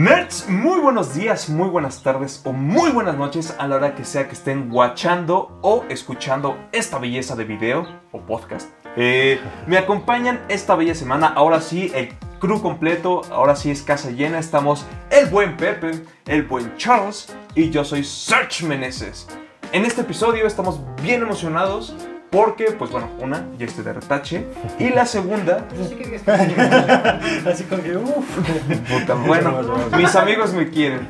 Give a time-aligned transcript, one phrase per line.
[0.00, 4.04] Nerds, muy buenos días, muy buenas tardes o muy buenas noches a la hora que
[4.04, 8.70] sea que estén watchando o escuchando esta belleza de video o podcast.
[8.94, 14.12] Eh, me acompañan esta bella semana, ahora sí, el crew completo, ahora sí es casa
[14.12, 15.90] llena, estamos el buen Pepe,
[16.26, 19.26] el buen Charles y yo soy Search Meneses.
[19.72, 21.96] En este episodio estamos bien emocionados
[22.30, 24.46] porque, pues bueno, una, ya estoy de retache.
[24.78, 25.66] Y la segunda,
[27.50, 28.38] Así como que, uff.
[28.90, 29.58] puta, bueno,
[29.96, 31.08] mis amigos me quieren.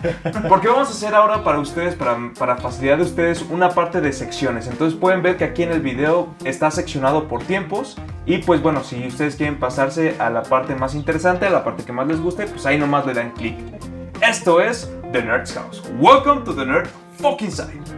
[0.49, 4.13] Porque vamos a hacer ahora para ustedes, para, para facilidad de ustedes, una parte de
[4.13, 4.69] secciones.
[4.69, 7.97] Entonces pueden ver que aquí en el video está seccionado por tiempos.
[8.25, 11.85] Y pues bueno, si ustedes quieren pasarse a la parte más interesante, a la parte
[11.85, 13.57] que más les guste, pues ahí nomás le dan clic.
[14.21, 15.83] Esto es The Nerd's House.
[15.99, 16.89] Welcome to the Nerd
[17.21, 17.98] Fucking Side.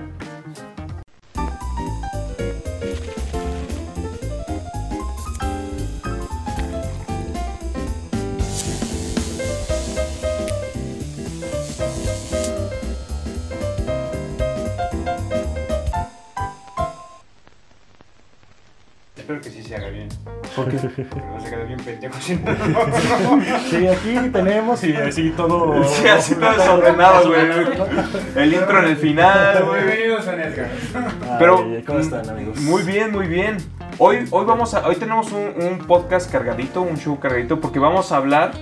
[19.70, 20.08] Se haga bien.
[20.56, 20.76] ¿Por qué?
[21.08, 22.50] Porque no se queda bien pendejo si no.
[23.70, 25.84] Sí, aquí tenemos y así todo.
[25.88, 27.40] Sí, así todo desordenado, güey.
[28.34, 29.84] El intro en el final, güey.
[29.84, 31.38] Bienvenidos a.
[31.38, 32.60] Pero- ¿Cómo están, amigos?
[32.62, 33.58] Muy bien, muy bien.
[33.98, 38.10] Hoy, hoy, vamos a, hoy tenemos un, un podcast cargadito, un show cargadito, porque vamos
[38.12, 38.52] a hablar,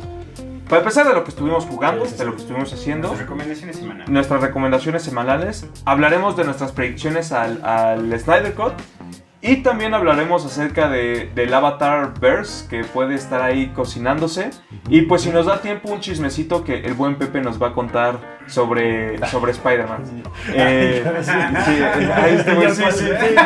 [0.69, 3.21] para empezar, de lo que estuvimos jugando, Sí, sí, de lo que estuvimos haciendo, Las
[3.21, 4.09] recomendaciones semanales.
[4.11, 8.73] nuestras recomendaciones semanales, hablaremos de nuestras predicciones al, al Snyder Cut
[9.41, 14.51] y también hablaremos acerca de, del Avatar Verse que puede estar ahí cocinándose.
[14.89, 17.73] Y pues si nos da tiempo, un chismecito que el buen Pepe nos va a
[17.73, 20.03] contar sobre, sobre Spider-Man.
[20.51, 21.33] Eh, sí,
[22.55, 23.05] güey, sí, sí.
[23.05, 23.37] ¿De qué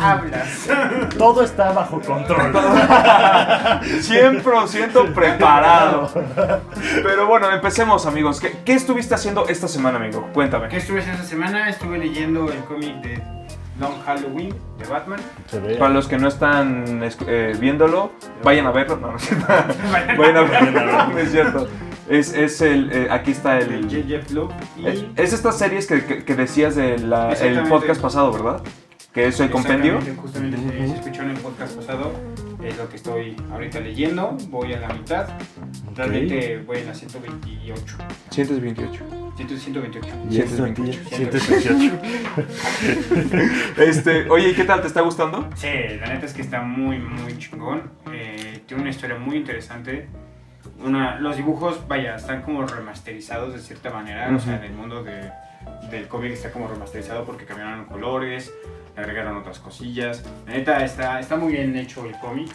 [0.00, 0.68] hablas?
[1.16, 2.52] Todo está bajo control.
[2.52, 6.10] 100% preparado.
[7.02, 8.40] Pero bueno, empecemos amigos.
[8.40, 10.28] ¿Qué, qué estuviste haciendo esta semana, amigo?
[10.34, 10.68] Cuéntame.
[10.68, 11.68] ¿Qué estuve haciendo esta semana?
[11.70, 13.22] Estuve leyendo el cómic de
[13.78, 15.20] Long Halloween de Batman.
[15.78, 18.96] Para los que no están eh, viéndolo, vayan a verlo.
[18.96, 19.46] No, no es cierto.
[20.18, 21.06] vayan a verlo.
[21.12, 21.68] No es cierto.
[22.08, 23.82] Es, es el, eh, aquí está De el...
[23.84, 24.24] J.J.
[24.26, 24.50] Flood.
[24.76, 27.68] Y Es, es estas series que, que- que decías del el Exactamente.
[27.68, 28.62] podcast pasado, ¿verdad?
[29.12, 29.98] Que es el compendio.
[30.16, 32.12] Justamente se, se escuchó en el podcast pasado.
[32.62, 34.36] Es lo que estoy ahorita leyendo.
[34.50, 35.26] Voy a la mitad.
[35.94, 37.96] Realmente voy en la 128.
[38.30, 39.04] 128.
[39.36, 40.08] 100, 128.
[40.30, 41.78] Y esto aquí, 128.
[41.78, 42.00] 128.
[43.78, 44.80] Este, oye, ¿y qué tal?
[44.80, 45.48] ¿Te está gustando?
[45.54, 45.68] Sí,
[46.00, 47.90] la neta es que está muy, muy chingón.
[48.12, 50.08] Eh, tiene una historia muy interesante.
[50.82, 54.34] Una, los dibujos, vaya, están como remasterizados de cierta manera.
[54.34, 55.30] O sea, en el mundo de,
[55.90, 58.52] del cómic está como remasterizado porque cambiaron colores,
[58.96, 60.24] agregaron otras cosillas.
[60.46, 62.50] La neta está, está muy bien hecho el cómic.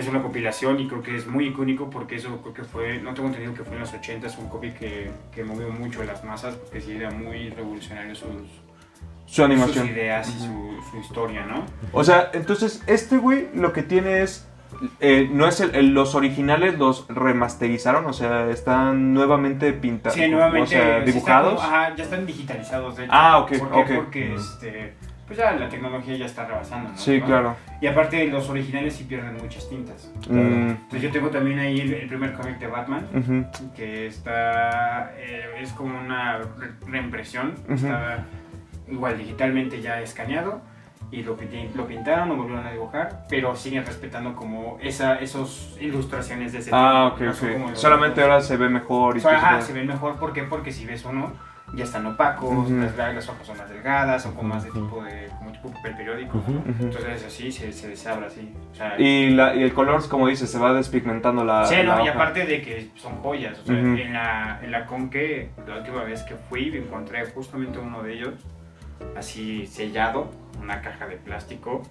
[0.00, 3.12] Es una compilación y creo que es muy icónico porque eso creo que fue, no
[3.14, 6.24] tengo entendido que fue en los 80 es un cómic que, que movió mucho las
[6.24, 8.30] masas porque sí era muy revolucionario sus,
[9.26, 9.86] Su animación.
[9.86, 11.64] sus ideas y su, su historia, ¿no?
[11.92, 14.46] O sea, entonces este güey lo que tiene es.
[15.00, 20.16] eh, no es el, el- los originales los remasterizaron, o sea, están nuevamente pintados.
[20.18, 20.62] Sí, nuevamente.
[20.62, 21.54] O sea, sí dibujados.
[21.54, 23.12] están ajá, ya están digitalizados, de hecho.
[23.14, 23.94] Ah, ok, ¿Por qué?
[23.96, 24.94] Porque este,
[25.30, 26.96] pues ya la tecnología ya está rebasando, ¿no?
[26.98, 27.26] sí, ¿no?
[27.26, 27.56] claro.
[27.80, 30.10] Y aparte, los originales sí pierden muchas tintas.
[30.28, 33.70] Mm, Entonces, yo tengo también ahí el, el primer cómic de Batman, ujú.
[33.76, 35.12] que está.
[35.16, 37.54] eh, es como una re- reimpresión.
[37.66, 37.74] Ujú.
[37.74, 38.24] Está
[38.88, 40.62] igual digitalmente ya escaneado.
[41.12, 41.36] Y lo,
[41.76, 46.70] lo pintaron, lo volvieron a dibujar, pero siguen respetando como esa, esos ilustraciones de ese
[46.72, 47.74] Ah, tipo, ok, no ok.
[47.76, 50.42] Solamente ahora se ve mejor y o sea, ajá, se ven mejor, ¿por qué?
[50.44, 51.32] Porque si ves uno,
[51.74, 55.28] ya están opacos, las, las hojas son más delgadas, son como más de tipo de,
[55.38, 56.38] como tipo papel periódico.
[56.38, 56.52] Ujú.
[56.52, 56.84] Ujú.
[56.84, 58.52] Entonces así se, se desabra así.
[58.72, 61.64] O sea, Y, la, y el color, como dices, se va despigmentando la.
[61.66, 62.12] sí, la no, y hoja.
[62.12, 66.22] aparte de que son joyas, o sea, en, la, en la Conque, la última vez
[66.22, 68.34] que fui, encontré justamente uno de ellos,
[69.16, 70.30] así sellado,
[70.60, 71.82] una caja de plástico,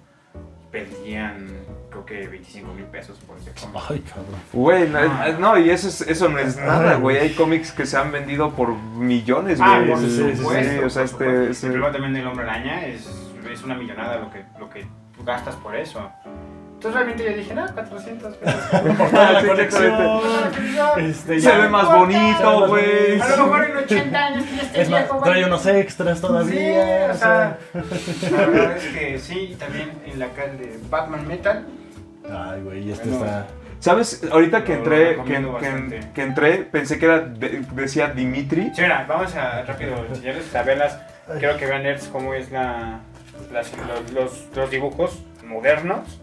[0.70, 1.48] pedían
[1.90, 3.82] creo que 25 mil pesos por ese cómic.
[3.90, 4.40] Ay, cabrón.
[4.52, 5.28] Güey, no, Ah.
[5.38, 7.18] no, y eso, es- eso no es nada, güey.
[7.18, 9.70] Hay cómics que se han vendido por millones, güey.
[9.70, 10.72] Ah, por sí, supuesto.
[10.72, 11.24] Sí, o sea, por supuesto.
[11.42, 11.50] este.
[11.50, 13.08] este- El problema también del hombre araña es,
[13.50, 14.86] es una millonada lo que, lo que
[15.16, 16.10] tú gastas por eso.
[16.80, 18.60] Entonces realmente yo dije, no, 400 pesos.
[18.96, 20.20] Por toda la colección.
[20.96, 23.20] Este, Se ve más bonito, güey.
[23.20, 25.44] A lo mejor en 80 años que ya esté Es viejo, trae güey.
[25.44, 27.08] unos extras todavía.
[27.08, 27.58] Sí, o sea,
[28.30, 31.66] la verdad es que sí, también en la calle de Batman Metal.
[32.32, 33.26] Ay, güey, este Bueno.
[33.26, 33.46] está.
[33.80, 34.22] ¿Sabes?
[34.32, 38.72] Ahorita que entré, que, que- que entré, pensé que era de- decía Dimitri.
[38.74, 40.98] Sí, mira, vamos a rápido enseñarles, a verlas.
[41.38, 43.00] Quiero que vean cómo es la,
[43.52, 46.20] las- los, los, los dibujos modernos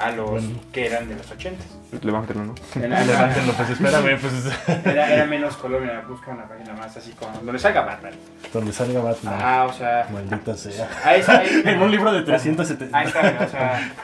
[0.00, 0.60] a los Bueno.
[0.72, 1.62] que eran de los 80.
[2.02, 2.54] Levántelo, ¿no?
[2.74, 4.32] Era, Levántenlo, pues espérame, pues
[4.84, 8.12] era, era menos color, mira, busca una página más así con donde salga Batman.
[8.52, 9.34] donde salga Batman.
[9.40, 10.88] Ah, o sea, Maldita sea.
[11.04, 12.96] ahí está, ahí, En un libro de 370.
[12.98, 13.92] Ahí está, mira, o sea.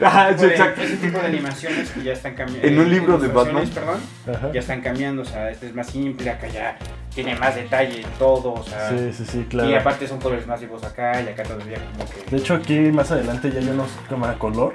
[0.00, 0.80] Ah, ese tipo de- exacto.
[0.82, 2.68] Ese tipo de animaciones que ya están cambiando.
[2.68, 3.68] En un libro de Batman.
[3.68, 3.98] Perdón,
[4.32, 4.52] Ajá.
[4.52, 6.78] ya están cambiando, o sea, este es más simple, acá ya
[7.12, 8.90] tiene más detalle en todo, o sea.
[8.90, 9.76] Sí, sí, sí, Y claro.
[9.76, 12.30] aparte son colores más vivos acá y acá todavía como que.
[12.30, 14.72] De hecho, aquí más adelante ya hay unos como a color.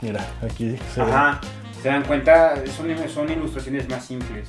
[0.00, 1.10] Mira, aquí se ve.
[1.12, 1.40] Ajá.
[1.82, 4.48] Se dan cuenta, son, son ilustraciones más simples.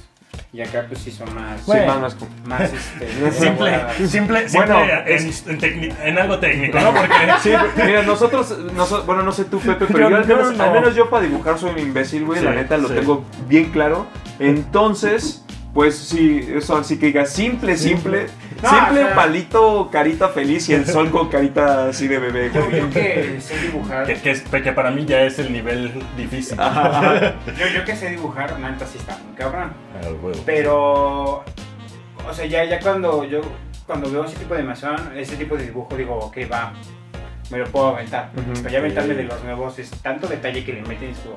[0.52, 1.62] Y acá pues sí son más.
[1.62, 2.16] Sí, más,
[2.46, 3.32] más este.
[3.32, 3.96] Simple, elaboradas.
[3.98, 6.94] simple, Bueno, simple en, en tecni- en algo técnico, ¿no?
[6.94, 7.52] Porque Sí,
[7.86, 10.64] mira, nosotros, noso- bueno, no sé tú, Pepe, pero Yo- yo, al, menos, no.
[10.64, 12.96] al menos yo para dibujar soy un imbécil, güey, la neta lo sí.
[12.96, 14.06] tengo bien claro.
[14.40, 15.43] Entonces,
[15.74, 18.28] pues sí, eso así que diga simple, simple,
[18.62, 22.52] No, simple, o sea- palito, carita feliz y el sol con carita así de bebé,
[22.54, 22.80] Yo, güey.
[22.82, 24.06] yo que sé dibujar.
[24.06, 26.60] que, que, es- que para mí ya es el nivel difícil.
[26.60, 27.36] Ajá, ajá.
[27.60, 29.72] Yo, yo que sé dibujar, neta sí está muy cabrón.
[29.96, 30.08] Ah.
[30.46, 31.44] Pero.
[32.30, 33.42] O sea, ya, ya cuando yo.
[33.86, 36.72] Cuando veo ese tipo de animación, ese tipo de dibujo, digo, ok, va.
[37.52, 38.30] Me lo puedo aventar.
[38.34, 38.54] Ujú.
[38.62, 41.30] Pero ya aventarme de los nuevos es tanto detalle que le meten y su.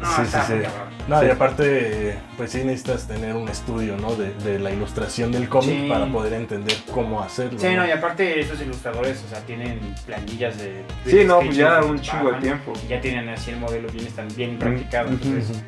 [0.00, 0.66] No, Sí, está sí, muy sí.
[0.70, 0.88] cabrón.
[1.08, 1.26] No, Sí.
[1.26, 4.14] y aparte, pues sí necesitas tener un estudio, ¿no?
[4.16, 5.88] De, de la ilustración del cómic Sí.
[5.88, 7.58] para poder entender cómo hacerlo.
[7.58, 7.86] Sí, ¿no?
[7.86, 10.82] y aparte esos ilustradores, o sea, tienen planillas de...
[11.04, 12.72] de Sí, no, pues ya un chingo de tiempo.
[12.84, 15.10] y Ya tienen así el modelo bien, están bien practicado.
[15.10, 15.18] Ujú.
[15.22, 15.62] Entonces.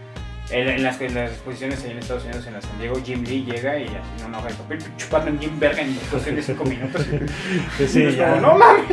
[0.53, 3.25] En, en las, en las exposiciones ahí en Estados Unidos, en la San Diego, Jim
[3.25, 6.43] Lee llega y así una hoja de papel, chupando en Jim Verga en cuestión de
[6.43, 7.07] 5 minutos.
[7.79, 8.31] Que sí, Y ya.
[8.35, 8.85] como, no mames.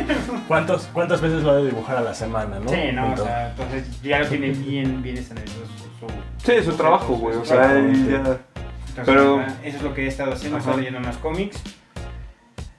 [0.48, 2.68] ¿Cuántos, ¿Cuántas veces lo ha de dibujar a la semana, no?
[2.70, 6.64] Sí, no, o Entonces, sea, entonces ya lo tiene bien, bien estandarizado su, su, Sí,
[6.64, 8.06] su trabajo, güey, o sea, sí.
[8.10, 8.16] ya...
[8.16, 11.60] Entonces, Pero- eso es lo que he estado haciendo, he estado leyendo más cómics.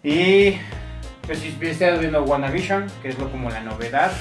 [0.04, 0.58] Y
[1.26, 4.12] pues sí, he estado viendo WandaVision, que es lo como la novedad.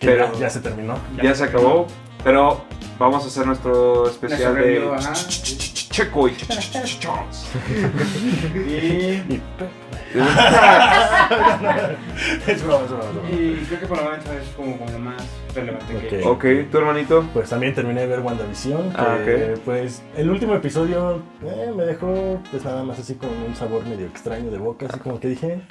[0.00, 0.98] Pero- ya, ya se terminó.
[1.22, 1.86] Ya se acabó,
[2.24, 2.64] pero
[3.00, 4.92] vamos a hacer nuestro especial Nuestro de review.
[5.90, 7.48] Checo y Chons.
[8.54, 9.40] Y,
[10.12, 10.20] Y,
[12.46, 13.30] es broma, es broma, es broma.
[13.30, 15.22] y creo que por lo menos es como, como lo más
[15.54, 16.44] relevante que Ok.
[16.70, 17.24] Tu hermanito.
[17.32, 18.92] Pues también terminé de ver WandaVision.
[18.96, 23.54] Ah, que, Pues el último episodio eh, me dejó pues nada más así con un
[23.56, 25.62] sabor medio extraño de boca, así como que dije.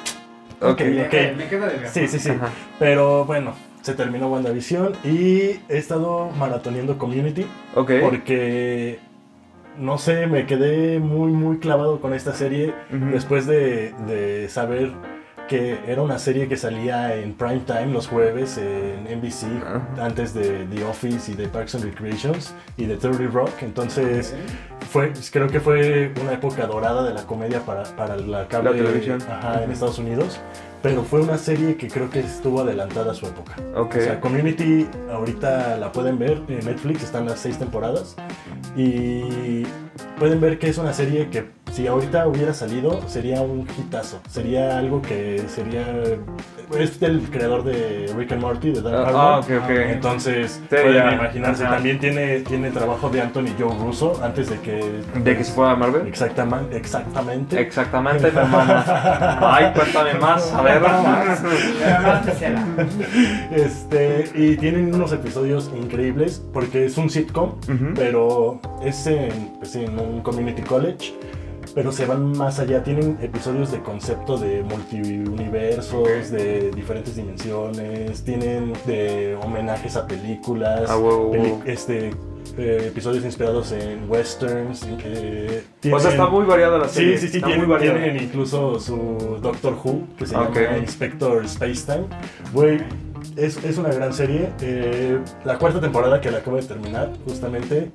[0.61, 0.71] Ok.
[0.71, 1.87] Ok, Me, queda- me queda de.
[1.89, 2.29] Sí, sí, sí.
[2.31, 2.49] Ajá.
[2.79, 7.45] Pero bueno, se terminó WandaVision y he estado maratoneando Community
[7.75, 7.91] Ok.
[8.01, 8.99] porque
[9.77, 12.73] no sé, me quedé muy, muy clavado con esta serie
[13.13, 14.91] después de, de saber
[15.49, 20.05] que era una serie que salía en prime time los jueves en NBC Ajá.
[20.05, 23.63] antes de The Office y de Parks and Recreations y de 30 Rock.
[23.63, 24.35] Entonces
[24.91, 28.77] fue, creo que fue una época dorada de la comedia para, para la cable La
[28.77, 29.19] televisión.
[29.27, 30.39] ajá, en Estados Unidos.
[30.81, 33.55] Pero fue una serie que creo que estuvo adelantada a su época.
[33.75, 33.95] Ok.
[33.97, 38.15] O sea, Community ahorita la pueden ver en Netflix, están las seis temporadas.
[38.77, 39.63] Y
[40.17, 44.19] pueden ver que es una serie que si ahorita hubiera salido sería un hitazo.
[44.29, 45.85] Sería algo que sería...
[46.77, 49.69] Es del creador de Rick and Morty, de Dan Ah, ah, ok, ok.
[49.71, 51.13] Entonces, Sí, pueden ya.
[51.13, 51.63] imaginarse.
[51.63, 51.75] Ajá.
[51.75, 55.01] También tiene, tiene trabajo de Anthony Joe Russo antes de que...
[55.15, 56.05] ¿De que se pueda Marvel?
[56.07, 56.77] Exactamente.
[56.77, 57.59] Exactamente.
[57.69, 58.37] Exactamente, mi.
[58.41, 60.53] Ay, cuéntame más.
[60.53, 60.79] A ver.
[63.51, 67.93] Este, y tienen unos episodios increíbles porque es un sitcom, Ujú.
[67.95, 71.13] pero es en, pues, en un community college.
[71.75, 78.73] Pero se van más allá, tienen episodios de concepto de multiuniversos, de diferentes dimensiones, tienen
[78.85, 80.97] de homenajes a películas, Ah,
[81.65, 82.09] este,
[82.57, 84.83] eh, episodios inspirados en westerns.
[85.03, 87.17] eh, O sea, tienen- está muy variada la Sí, serie.
[87.17, 87.99] sí, sí, está tienen, muy variada.
[88.01, 90.49] tienen incluso su Doctor Who, que se llama
[90.79, 92.05] Inspector Spacetime.
[92.53, 92.79] Güey,
[93.39, 94.49] es, es una gran serie.
[94.61, 97.91] eh, la cuarta temporada que la acabo de terminar, justamente,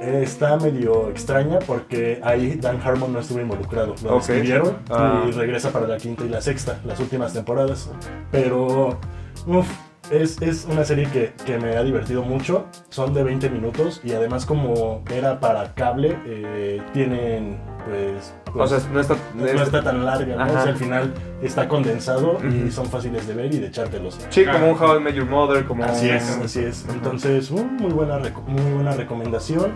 [0.00, 3.94] eh, está medio extraña porque ahí Dan Harmon no estuvo involucrado.
[4.02, 4.26] Lo Ok.
[4.26, 5.24] despidieron Ah.
[5.28, 7.90] y regresa para la quinta y la sexta, las últimas temporadas.
[8.30, 8.98] Pero,
[9.46, 9.68] uff.
[10.10, 14.12] Es, es una serie que, que me ha divertido mucho, son de 20 minutos y
[14.12, 18.34] además como era para cable, eh, tienen pues...
[18.48, 19.16] O pues, sea, no está.
[19.34, 20.44] no está tan larga, ¿no?
[20.44, 24.18] O sea, al final está condensado y son fáciles de ver y de echártelos.
[24.30, 25.84] Sí, como un How I Met Your Mother, como.
[25.84, 26.86] Así es, así es.
[26.88, 29.72] Entonces, uh, muy, buena muy buena recomendación.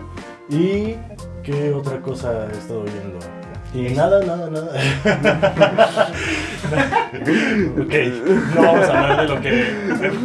[0.49, 0.95] ¿Y
[1.43, 3.19] qué otra cosa he estado viendo?
[3.73, 4.71] Y nada, nada, nada.
[7.81, 7.93] ok,
[8.55, 9.73] no vamos a hablar de lo que,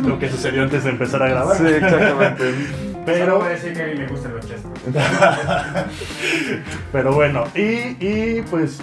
[0.06, 1.56] lo que sucedió antes de empezar a grabar.
[1.56, 2.44] Sí, exactamente.
[3.08, 4.44] Solo Pero, a decir que a mí me gustan los
[6.92, 8.80] pero bueno, y, y pues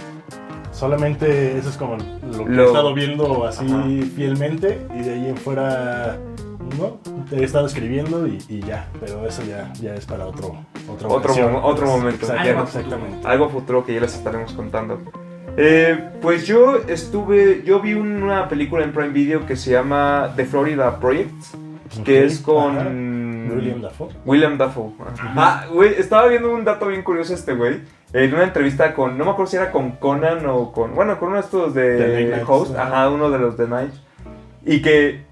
[0.71, 1.97] solamente eso es como
[2.35, 3.83] lo que Lo- he estado viendo así Ajá.
[4.15, 6.17] fielmente y de ahí en fuera
[6.77, 6.97] ¿no?
[7.31, 10.55] He estado escribiendo y, y ya, pero eso ya, ya es para otro,
[10.89, 11.51] Otro ocasión.
[11.53, 13.27] mo- otro momento, no- exactamente.
[13.27, 14.99] Algo futuro que ya les estaremos contando.
[15.57, 20.45] Eh, pues yo estuve, yo vi una película en Prime Video que se llama The
[20.45, 21.31] Florida Project,
[22.03, 22.89] que es con ajá.
[22.89, 24.09] William Dafoe.
[24.25, 24.91] William Dafoe.
[25.35, 27.81] Ah, güey, estaba viendo un dato bien curioso este güey.
[28.11, 31.29] En una entrevista con, no me acuerdo si era con Conan o con, bueno, con
[31.29, 32.87] uno de estos The de Night, host, ajá.
[32.87, 33.91] ajá, uno de los de Night.
[34.65, 35.24] Y que,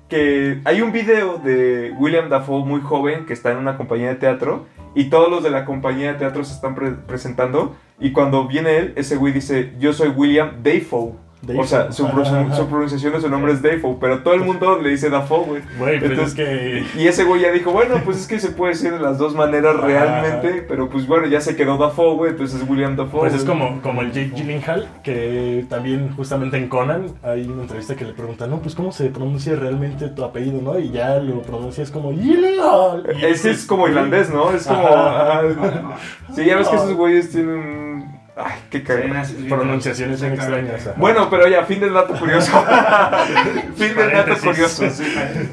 [0.66, 4.66] hay un video de William Dafoe muy joven que está en una compañía de teatro
[4.96, 8.78] y todos los de la compañía de teatro se están pre- presentando y cuando viene
[8.78, 11.14] él, ese güey dice, yo soy William Dafoe.
[11.58, 15.10] O sea, su, pronunciación de su nombre es Dafoe, pero todo el mundo le dice
[15.10, 15.62] Dafoe, güey.
[15.78, 17.02] Güey, pues Entonces, es que...
[17.02, 19.36] Y ese güey ya dijo, bueno, pues es que se puede decir de las dos
[19.36, 19.88] maneras Ajá.
[19.88, 23.22] realmente, pero pues bueno, ya se quedó Dafoe, güey, entonces es William Dafoe.
[23.22, 27.96] Pues es como, como el Jake Gyllenhaal, que también justamente en Conan hay una entrevista
[27.96, 30.80] que le preguntan, no, pues cómo se pronuncia realmente tu apellido, ¿no?
[30.80, 33.06] Y ya lo pronuncias como Gyllenhaal.
[33.22, 34.52] Ese es como irlandés, ¿no?
[34.52, 34.88] Es como...
[34.88, 35.40] Ajá.
[35.40, 35.98] ajá.
[36.34, 37.93] Sí, ya ves que esos güeyes tienen...
[38.36, 39.14] Ay, qué cagado.
[39.48, 40.88] Pronunciaciones bien extrañas.
[40.88, 40.96] ajá.
[40.98, 42.52] Bueno, pero ya, fin del dato curioso.
[43.76, 45.04] fin del dato curioso, sí.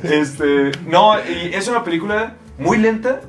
[0.02, 3.20] Este, no, y es una película muy lenta,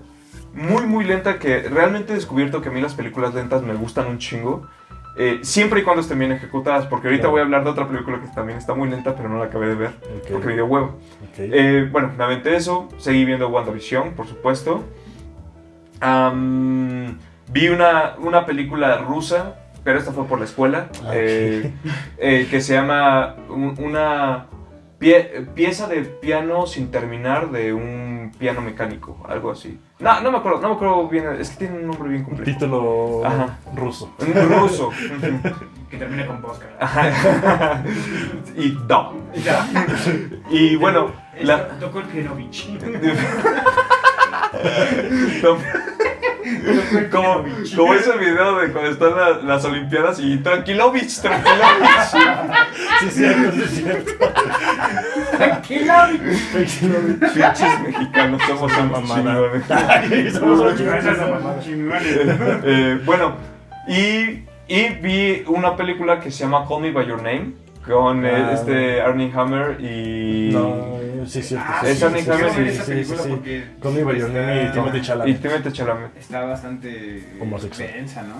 [0.53, 4.07] muy, muy lenta, que realmente he descubierto que a mí las películas lentas me gustan
[4.07, 4.67] un chingo.
[5.17, 7.31] eh, siempre y cuando estén bien ejecutadas, porque ahorita Claro.
[7.31, 9.67] voy a hablar de otra película que también está muy lenta, pero no la acabé
[9.67, 9.91] de ver,
[10.31, 10.97] porque me dio huevo.
[11.37, 14.85] Eh, bueno, me aventé eso, seguí viendo WandaVision, por supuesto.
[15.99, 17.17] Am,
[17.51, 21.71] vi una, una película rusa, pero esta fue por la escuela, Ah, eh,
[22.17, 24.45] eh, que se llama un- una
[24.99, 29.79] pie- pieza de piano sin terminar de un piano mecánico, algo así.
[29.99, 32.51] No, no me acuerdo, no me acuerdo bien, es que tiene un nombre bien complejo.
[32.51, 33.57] título Ajá.
[33.75, 34.13] ruso.
[34.19, 34.89] Un ruso.
[35.89, 36.67] Que termine con Posca.
[36.79, 37.83] Ajá.
[38.55, 39.13] y do.
[39.43, 39.67] Ya.
[40.49, 42.69] Y bueno, la, Tocó el Krenovich.
[47.11, 51.61] Como, como ese video de cuando están la- las Olimpiadas y tranquilovich, tranquilovich.
[52.99, 54.11] Sí, es cierto, sí, es cierto.
[57.33, 59.41] Pinches mexicanos somos unos mamada.
[59.87, 61.61] Ay, somos unos chingones, esa mamada.
[62.63, 63.35] Eh, bueno,
[63.87, 67.53] y, y vi una película que se llama Call Me By Your Name
[67.87, 68.51] con eh, Ah.
[68.53, 70.51] este Arnie Hammer y...
[70.53, 71.65] No, sí, es cierto.
[71.67, 73.63] Ah, sí, es sí, Arnie sí, sí, sí, esa sí, sí.
[73.83, 75.41] Your Name y está- Timothée Y Chalamet.
[75.41, 76.17] Timothée Chalamet.
[76.17, 77.89] Está bastante Homosexual.
[77.93, 78.35] densa, ¿no?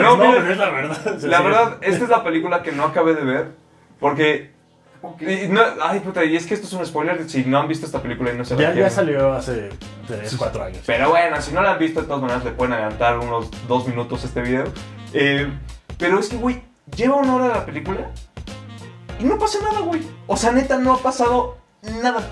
[0.00, 0.98] No, No, mira, pero es la verdad.
[1.22, 1.44] la sí.
[1.44, 3.48] verdad, esta es la película que no acabé de ver
[3.98, 4.50] porque...
[5.02, 5.22] Ok.
[5.22, 7.86] y no- ay, puta, y es que esto es un spoiler si no han visto
[7.86, 9.70] esta película y no se la Ya, ya salió hace
[10.06, 10.82] 3, 4 años.
[10.86, 13.88] Pero bueno, si no la han visto, de todas maneras le pueden adelantar unos dos
[13.88, 14.64] minutos a este video.
[15.14, 15.50] Eh,
[15.96, 16.60] pero es que, güey,
[16.94, 18.10] lleva una hora la película
[19.20, 20.02] y no pasa nada, güey.
[20.26, 21.58] O sea, neta, no ha pasado
[22.02, 22.28] nada.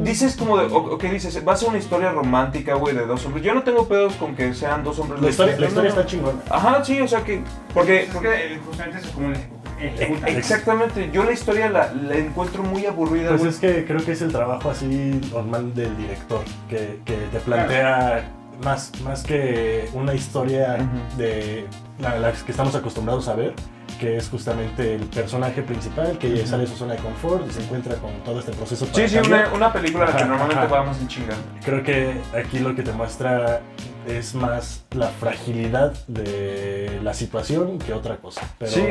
[0.00, 1.42] Dices como de, o, o ¿qué dices?
[1.46, 3.42] Va a ser una historia romántica, güey, de dos hombres.
[3.44, 5.22] Yo no tengo pedos con que sean dos hombres.
[5.22, 6.00] La historia, la historia no, no.
[6.02, 6.38] está chingona.
[6.50, 7.42] Ajá, sí, o sea que...
[7.72, 8.06] Porque...
[8.12, 9.32] Porque justamente eso es como
[9.80, 10.28] ejecuta.
[10.28, 13.52] Exactamente, yo la historia la, la encuentro muy aburrida, Pues güey.
[13.52, 18.30] es que creo que es el trabajo así normal del director, que, que te plantea
[18.62, 20.78] más, más que una historia
[21.16, 21.66] de
[22.00, 23.54] la, la que estamos acostumbrados a ver,
[24.00, 27.62] que es justamente el personaje principal que sale de su zona de confort y se
[27.62, 28.86] encuentra con todo este proceso.
[28.86, 30.74] para Sí, sí, una, una película en la que Ajá, normalmente ajá.
[30.74, 31.34] va más en chinga.
[31.64, 33.62] Creo que aquí lo que te muestra
[34.06, 38.42] es más la fragilidad de la situación que otra cosa.
[38.58, 38.82] Pero, Sí,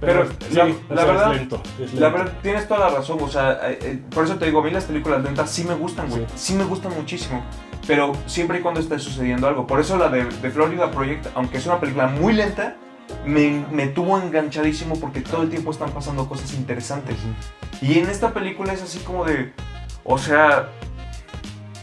[0.00, 2.18] pero sí, la- la verdad- es lento, es La lento.
[2.18, 4.70] verdad, tienes toda la razón, o sea, eh, eh, por eso te digo, a mí
[4.70, 6.52] las películas lentas sí me gustan, güey, sí.
[6.52, 6.54] Sí.
[6.54, 7.42] me gustan muchísimo,
[7.90, 9.66] pero siempre y cuando esté sucediendo algo.
[9.66, 12.76] Por eso la de, de Florida Project, aunque es una película muy lenta,
[13.26, 17.16] me, me tuvo enganchadísimo porque todo el tiempo están pasando cosas interesantes.
[17.82, 19.52] Y en esta película es así como de,
[20.04, 20.68] o sea,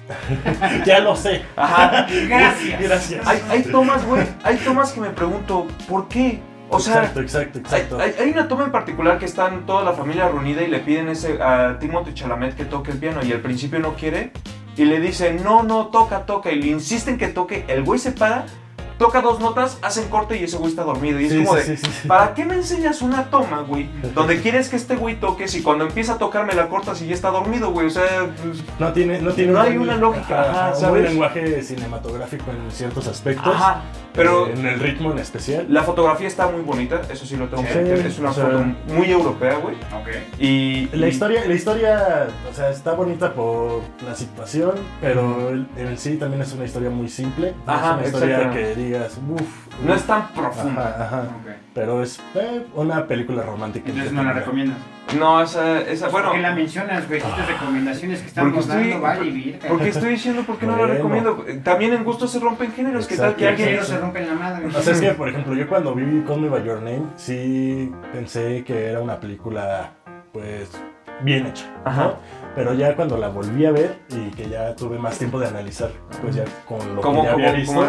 [0.86, 1.42] Ya lo sé.
[1.58, 2.82] ajá, Gracias.
[2.82, 3.28] Gracias.
[3.28, 6.40] hay, hay tomas, güey, hay tomas que me pregunto, ¿por qué?
[6.70, 8.00] O sea, exacto, exacto, Hay, exacto.
[8.00, 11.10] hay- hay una toma en particular que están toda la familia reunida y le piden
[11.10, 14.32] ese, a Timothy Chalamet que toque el piano y al principio no quiere
[14.78, 18.12] y le dicen no, no, toca, toca y le insisten que toque, el güey se
[18.12, 18.46] para,
[18.98, 21.70] toca dos notas, hacen corte y ese güey está dormido y es Sí, como sí,
[21.72, 21.78] de...
[21.78, 22.08] sí.
[22.08, 23.88] ¿Para qué me enseñas una toma, güey?
[24.16, 27.08] Donde quieres que este güey toque si cuando empieza a tocar me la cortas y
[27.08, 27.88] ya está dormido, güey.
[27.88, 28.06] O sea,
[28.44, 30.90] pues, No tiene, no tiene No un hay una lógica, ajá, un ¿sabes?
[30.90, 33.56] buen lenguaje cinematográfico en ciertos aspectos.
[33.56, 33.82] ajá.
[34.18, 35.66] Pero eh, en el ritmo en especial.
[35.70, 38.06] la fotografía está muy bonita, eso sí lo tengo que Sí, admitir.
[38.08, 39.76] Es una o sea- foto muy europea, güey.
[39.76, 40.10] Ok.
[40.40, 40.90] Y...
[40.94, 45.98] La y- historia, la historia, o sea, está bonita por la situación, pero el- en
[45.98, 47.54] sí también es una historia muy simple.
[47.66, 49.68] No Ajá, es una historia que digas, uff.
[49.86, 50.82] No es tan profunda.
[50.90, 51.22] Ajá, ajá.
[51.24, 51.52] Ok.
[51.74, 53.90] Pero es eh, una película romántica.
[53.90, 54.78] Entonces no la recomiendas.
[55.18, 57.20] No, esa, esa bueno, ¿Por qué la mencionas, güey?
[57.20, 60.78] Estas recomendaciones que estamos Porque estoy- dando, vale, porque estoy diciendo por qué no la
[60.80, 60.94] Bueno.
[60.96, 61.46] recomiendo.
[61.64, 63.08] También en gusto se rompen géneros.
[63.08, 63.38] ¿Qué tal Exacto.
[63.40, 64.66] que alguien se rompe la madre.
[64.68, 67.92] O sea, es que, por ejemplo, yo cuando vi Call Me By Your Name, sí
[68.12, 69.92] pensé que era una película,
[70.34, 70.70] pues,
[71.22, 71.66] bien hecha.
[71.86, 72.16] ¿no?
[72.58, 75.92] Pero ya cuando la volví a ver y que ya tuve más tiempo de analizar,
[76.24, 77.88] pues ya con lo ¿Cómo, que ya cómo, había visto, cómo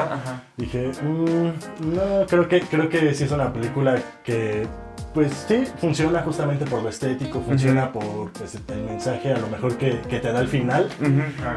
[0.58, 4.66] dije, "Mm, no, creo que, creo que sí es una película que,
[5.14, 9.78] pues sí, funciona justamente por lo estético, funciona por pues, el mensaje a lo mejor
[9.78, 10.90] que, que te da al final,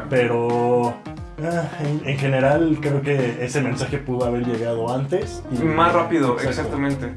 [0.08, 0.94] pero
[1.44, 5.42] ah, en, en general creo que ese mensaje pudo haber llegado antes.
[5.52, 6.48] y- Más rápido, Exacto.
[6.48, 7.12] exactamente.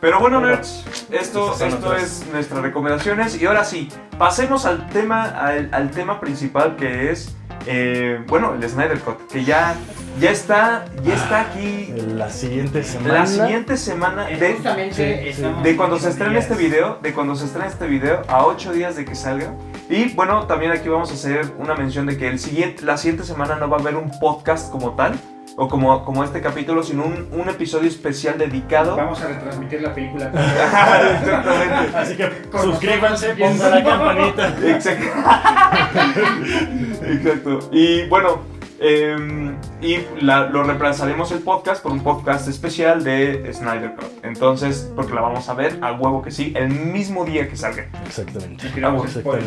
[0.00, 3.40] Pero bueno, Pero- nerds, esto, esto es nuestras recomendaciones.
[3.40, 3.88] Y ahora sí,
[4.18, 7.34] pasemos al tema, al, al tema principal que es,
[7.66, 9.74] eh, bueno, el Snyder Cut, que ya,
[10.18, 13.12] ya está, ya está aquí La siguiente semana.
[13.14, 14.56] la siguiente semana de,
[14.94, 15.42] sí, sí.
[15.62, 18.96] de cuando se estrene este video, de cuando se estrene este video a 8 días
[18.96, 19.52] de que salga.
[19.90, 23.24] Y bueno, también aquí vamos a hacer una mención de que el siguiente, la siguiente
[23.24, 25.18] semana no va a haber un podcast como tal,
[25.60, 28.96] o como, como este capítulo, sino un, un episodio especial dedicado.
[28.96, 30.32] Vamos a retransmitir la película.
[31.20, 31.98] Exactamente.
[31.98, 34.56] Así que suscríbanse, pongan la campanita.
[34.64, 35.04] Exacto.
[37.04, 37.58] Exacto.
[37.72, 38.40] Y bueno,
[38.82, 44.24] eh, y la- lo reemplazaremos el podcast por un podcast especial de Snyder Cut.
[44.24, 47.86] Entonces, porque la vamos a ver a huevo que sí, el mismo día que salga.
[48.06, 48.66] Exactamente.
[48.66, 49.42] Y spoiler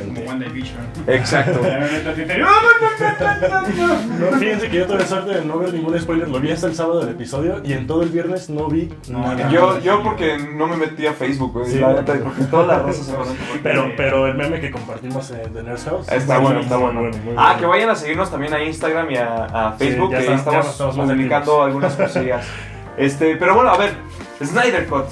[1.08, 1.14] Exactamente.
[1.16, 1.60] Exacto.
[4.20, 6.28] No, fíjense que yo tuve suerte de no ver ningún spoiler.
[6.30, 9.20] Lo vi hasta el sábado del episodio y en todo el viernes no vi No,
[9.20, 9.50] nada.
[9.50, 11.66] Yo, yo porque no me metí a Facebook, güey.
[11.72, 11.80] Sí.
[11.80, 13.38] la neta, porque todas las razas se conocen.
[13.64, 16.10] Pero, pero el meme que compartimos en The Nurse House.
[16.12, 17.02] Está bueno, está bueno.
[17.02, 17.60] muy Ah, bueno.
[17.60, 20.66] que vayan a seguirnos también a Instagram y a, a Facebook, ya que está- estamos
[20.66, 22.46] ya estamos publicando algunas cosillas.
[22.98, 23.96] Este, pero bueno, a ver,
[24.44, 25.06] Snyder Cut.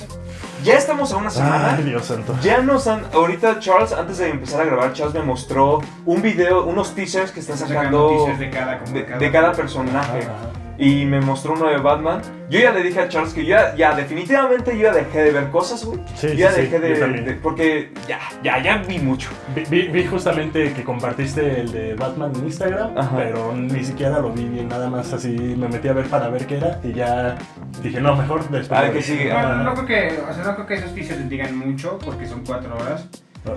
[0.64, 1.74] Ya estamos a una semana.
[1.76, 2.36] Ay, Dios santo.
[2.44, 3.02] Ya nos han.
[3.14, 7.40] Ahorita Charles, antes de empezar a grabar, Charles me mostró un video, unos teasers que
[7.40, 10.20] está Están sacando de cada, como de, de cada personaje.
[10.20, 10.61] Ajá, ajá.
[10.84, 12.22] Y me mostró uno de Batman.
[12.50, 15.32] Yo ya le dije a Charles que yo ya, ya definitivamente yo ya dejé de
[15.32, 16.00] ver cosas, güey.
[16.16, 19.30] Sí, Yo ya sí, sí, dejé de, yo de- Porque ya, ya, ya vi mucho.
[19.56, 23.16] Vi, vi- vi justamente que compartiste el de Batman en Instagram, Ajá.
[23.16, 26.48] pero ni siquiera lo vi bien, nada más así me metí a ver para ver
[26.48, 27.38] qué era y ya
[27.84, 28.72] dije, no, mejor después.
[28.72, 29.04] A ver qué veo".
[29.04, 29.30] sigue.
[29.34, 32.26] No, no creo que, o sea, no creo que esos teasers les digan mucho porque
[32.26, 33.08] son cuatro horas.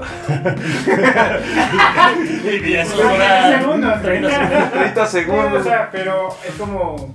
[2.44, 4.70] y, y eso 30 dura segundos, 30 segundos.
[4.72, 5.60] 30 No, segundos.
[5.60, 7.14] o sea, pero es como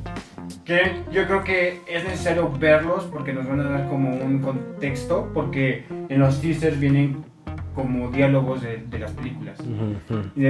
[0.65, 5.31] que yo creo que es necesario verlos porque nos van a dar como un contexto
[5.33, 7.23] porque en los teasers vienen
[7.73, 9.57] como diálogos de, de las películas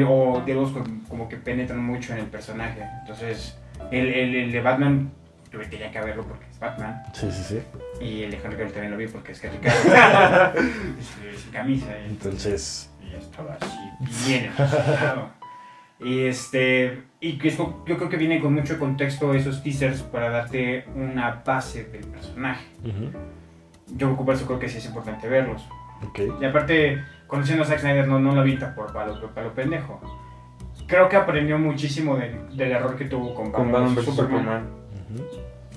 [0.08, 2.82] o diálogos como, como que penetran mucho en el personaje.
[3.01, 3.58] Entonces,
[3.91, 5.12] el, el, el de Batman
[5.51, 8.03] yo tenía que verlo porque es Batman Sí, sí, sí.
[8.05, 9.93] y el de Henry Cavill también lo vi porque es Henry Cavill
[10.99, 15.29] Es- sin camisa y Entonces, y estaba así bien emocionado.
[16.01, 21.41] Y este y yo creo que viene con mucho contexto esos teasers para darte una
[21.45, 22.65] base del personaje.
[23.88, 25.67] Yo por eso creo que sí es importante verlos.
[26.39, 29.99] Y aparte, conociendo a Zack Snyder no, no lo avienta por palo, por palo pendejo.
[30.88, 34.01] Creo que aprendió muchísimo de- del error que tuvo con Con Batman.
[34.05, 34.78] Superman.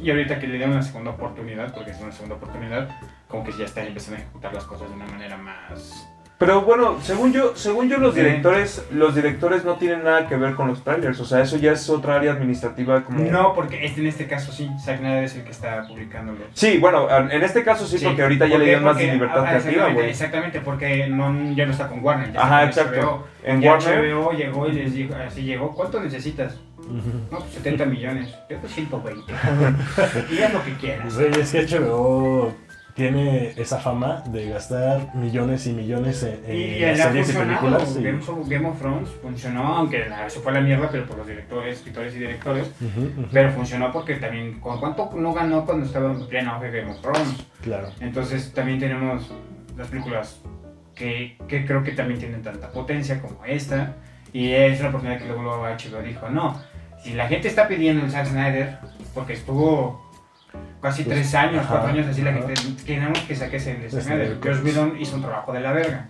[0.03, 2.89] Y ahorita que le den una segunda oportunidad, porque es una segunda oportunidad,
[3.29, 6.09] como que ya está empezando a ejecutar las cosas de una manera más...
[6.39, 10.55] Pero bueno, según yo, según yo los directores, los directores no tienen nada que ver
[10.55, 14.01] con los trailers, o sea, eso ya es otra área administrativa como No, porque este,
[14.01, 16.41] en este caso sí, Zack Snyder es el que está publicándolo.
[16.53, 19.89] Sí, bueno, en este caso sí, porque ahorita ya le dieron más libertad ah, creativa,
[19.91, 20.11] güey.
[20.11, 22.33] Exactamente, porque no, ya no está con Warner.
[22.33, 23.01] Ya Ajá, exacto.
[23.01, 23.27] HBO.
[23.45, 26.59] En Warner, HBO llegó y les dijo, así llegó, ¿cuánto necesitas?
[27.31, 28.29] No, pues 70 millones.
[28.51, 29.33] Yo pues 120.
[30.31, 31.15] y haz lo que quieras.
[31.15, 32.53] Güey, es que HBO
[32.95, 36.57] tiene esa fama de gastar millones y millones en, en
[36.93, 37.97] Y, series y películas.
[37.99, 41.17] y- Game, of, Game of Thrones funcionó, aunque se fue a la mierda, pero por
[41.17, 42.71] los directores, escritores y directores.
[43.33, 47.01] Pero funcionó porque también, ¿cu- ¿cuánto no ganó cuando estaba en pleno auge Game of
[47.01, 47.35] Thrones?
[47.63, 47.89] Claro.
[48.01, 49.31] Entonces también tenemos
[49.79, 50.41] las películas
[50.95, 53.95] que, que creo que también tienen tanta potencia como esta.
[54.35, 56.61] Y es una oportunidad que luego HBO dijo, no,
[57.03, 58.79] si la gente está pidiendo el Zack Snyder,
[59.15, 60.01] porque estuvo
[60.81, 63.91] casi Pues, tres años, ajá, cuatro años así, la gente, queremos que saques el Zack
[63.91, 64.33] Pues, Snyder.
[64.33, 66.09] eh, Joss Whedon hizo un trabajo de la verga.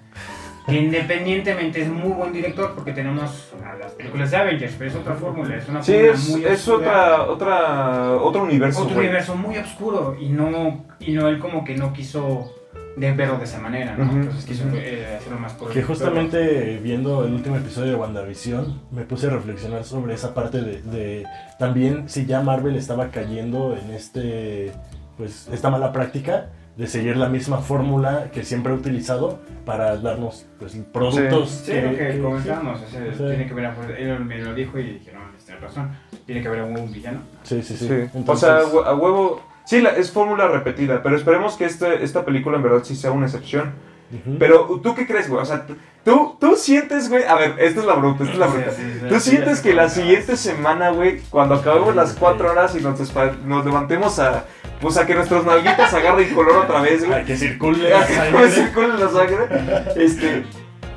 [0.66, 4.96] Que independientemente es muy buen director porque tenemos a las películas de Avengers, pero es
[4.96, 9.34] otra fórmula, es una sí, fórmula es, muy es otra, otra, otro universo, otro universo
[9.34, 12.54] muy oscuro y no y no él como que no quiso
[12.96, 14.04] de verlo de esa manera, ¿no?
[14.04, 14.16] Ujú.
[14.16, 19.02] Entonces quiso eh, hacerlo más por Que justamente viendo el último episodio de WandaVision, me
[19.02, 21.24] puse a reflexionar sobre esa parte de, de
[21.58, 24.72] también si ya Marvel estaba cayendo en este,
[25.16, 30.46] pues, esta mala práctica de seguir la misma fórmula que siempre ha utilizado para darnos
[30.58, 31.50] pues, productos.
[31.50, 33.18] Sí, lo que comentábamos, o sea, Sí.
[33.18, 35.90] tiene que ver, él me lo dijo y dije, no, tienes razón,
[36.24, 37.20] tiene que haber algún villano.
[37.42, 37.88] Sí, sí, sí.
[37.88, 37.94] Sí.
[38.14, 39.51] Entonces, o sea, a huevo.
[39.64, 43.12] Sí, la- es fórmula repetida, pero esperemos que este, esta película en verdad sí sea
[43.12, 43.72] una excepción.
[44.12, 44.36] ujú.
[44.38, 45.40] Pero, ¿tú qué crees, güey?
[45.42, 45.64] O sea,
[46.04, 47.24] tú, tú sientes, güey.
[47.24, 48.72] A ver, esta es la pregunta, esta es la pregunta.
[48.72, 52.50] Sí, sí, sí, ¿Tú sí, sientes que la siguiente semana, güey, cuando acabemos las cuatro
[52.50, 52.98] horas y nos,
[53.44, 54.44] nos levantemos a.
[54.80, 57.12] Pues a que nuestros nalguitas agarren color otra vez, güey.
[57.12, 58.50] Para que circule la A que sangre.
[58.50, 59.84] circule la sangre.
[59.94, 60.44] Este.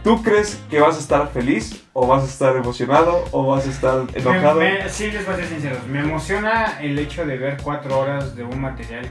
[0.06, 1.82] ¿Tú crees que vas a estar feliz?
[1.92, 3.26] ¿O vas a estar emocionado?
[3.32, 4.60] ¿O vas a estar enojado?
[4.60, 5.88] Me- me- sí, les voy a ser sinceros.
[5.88, 9.10] Me emociona el hecho de ver cuatro horas de un material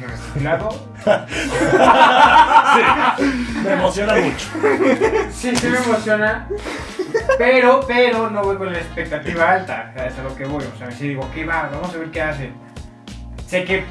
[0.00, 0.68] reciclado.
[3.64, 4.46] Me emociona mucho.
[5.32, 6.46] Sí, sí me emociona.
[7.36, 9.92] Pero, pero no voy con la expectativa alta.
[9.96, 10.64] Eso es a lo que voy.
[10.72, 11.68] O sea, si digo, ¿qué va?
[11.72, 12.52] Vamos a ver qué hace.
[13.46, 13.84] Sé que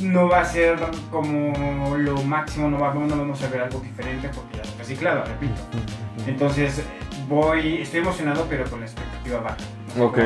[0.00, 0.78] no va a ser
[1.10, 5.24] como lo máximo, no, va, no vamos a ver algo diferente porque ya es reciclado,
[5.24, 5.60] repito.
[6.26, 6.82] Entonces,
[7.28, 9.56] voy, estoy emocionado, pero con la expectativa baja.
[9.96, 10.18] No Ok.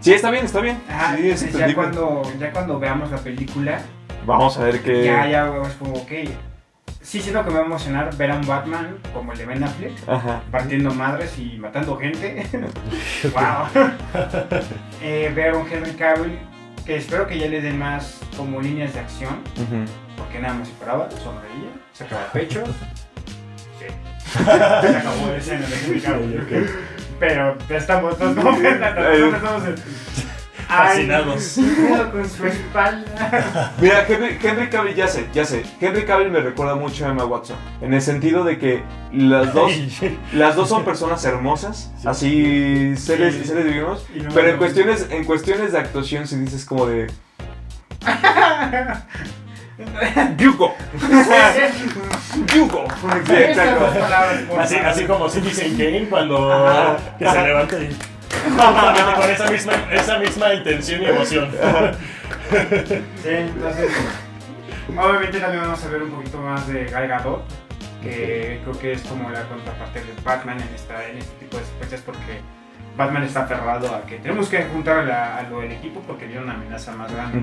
[0.00, 0.80] Sí, está bien, está bien.
[0.88, 3.80] Ajá, sí, es ya cuando, ya cuando veamos la película,
[4.26, 5.04] Vamos a ver qué.
[5.04, 6.10] ya, ya es como, ok.
[7.02, 9.64] Sí siento que me va a emocionar ver a un Batman como el de Ben
[9.64, 10.42] Affleck, Ajá.
[10.50, 12.46] partiendo madres y matando gente.
[13.34, 13.66] wow.
[15.02, 16.38] Eh, ver a un Henry Cavill,
[16.90, 19.38] que espero que ya le den más como líneas de acción,
[20.16, 22.68] porque nada más se paraba, sonreía, sacaba pechos.
[23.78, 23.86] Sí.
[24.34, 26.40] Se acabó la escena de Henry Cavill.
[26.40, 26.70] Ok, ok.
[27.18, 29.62] Pero ya estamos, todos como que todos estamos
[30.70, 31.54] Ay, Fascinados.
[31.56, 33.72] ¿qué pedo con su espalda.
[33.80, 35.64] Mira, Henry, Henry Cavill, ya sé, ya sé.
[35.80, 37.56] Henry Cavill me recuerda mucho a Emma Watson.
[37.80, 39.72] En el sentido de que las dos,
[40.32, 42.08] las dos son personas hermosas, Sí.
[42.08, 43.44] así seres, Sí.
[43.44, 44.06] seres divinos.
[44.14, 47.10] Y no- Pero en cuestiones, en cuestiones de actuación, si dices como de.
[50.38, 50.74] ¡Hugo!
[52.54, 52.84] ¡Hugo!
[53.26, 53.34] Sí,
[54.58, 56.96] Así, así como Citizen Kane cuando Ajá.
[57.18, 57.96] que se levanta y
[59.20, 61.48] con esa misma, esa misma intención y emoción.
[63.22, 63.90] Sí, entonces.
[64.96, 67.42] Obviamente también vamos a ver un poquito más de Gal Gadot,
[68.02, 71.64] que creo que es como la contraparte de Batman en, esta, en este tipo de
[71.64, 72.40] secuencias, porque
[72.96, 76.26] Batman está aferrado a que tenemos que juntar a, la- a lo del equipo porque
[76.26, 77.38] viene una amenaza más grande.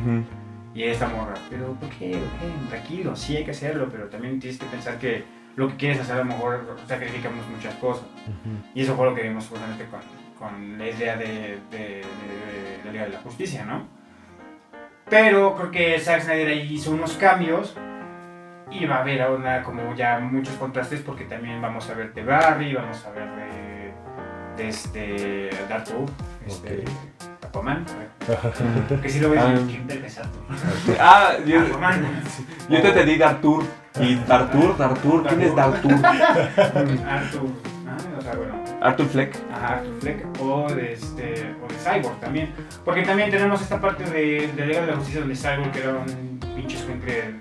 [0.76, 2.12] Y esta morra, pero ¿por qué?
[2.12, 2.70] ¿Por qué?
[2.70, 5.24] Tranquilo, sí hay que hacerlo, pero también tienes que pensar que
[5.56, 8.06] lo que quieres hacer a lo mejor sacrificamos muchas cosas.
[8.76, 10.02] Y eso fue lo que vimos justamente con,
[10.40, 13.88] con la idea de, de, de la Liga de la Justicia, ¿no?
[15.10, 17.76] Pero creo que Zack Snyder ahí hizo unos cambios
[18.70, 22.24] y va a haber ahora como ya muchos contrastes porque también vamos a ver de
[22.24, 23.94] Barry, vamos a ver de,
[24.64, 26.10] de este Darkwood,
[26.46, 26.84] este
[27.48, 27.86] Aquaman,
[29.02, 29.50] que si lo ves Ah.
[29.54, 30.40] del Exacto.
[31.00, 32.06] Ah, yo, Aquaman.
[32.70, 33.64] yo te entendí Dartur.
[34.02, 34.78] ¿Y Dartur?
[34.78, 35.26] ¿Dartur?
[35.28, 35.94] ¿Quién es Dartur?
[35.94, 37.22] Arthur, ah,
[38.18, 39.36] o sea, bueno, Arthur Fleck.
[39.54, 42.54] Ajá, Arthur Fleck o de, este, o de Cyborg también.
[42.86, 46.40] Porque también tenemos esta parte de, de Liga de la Justicia donde Cyborg era un
[46.56, 47.36] pinche escuincle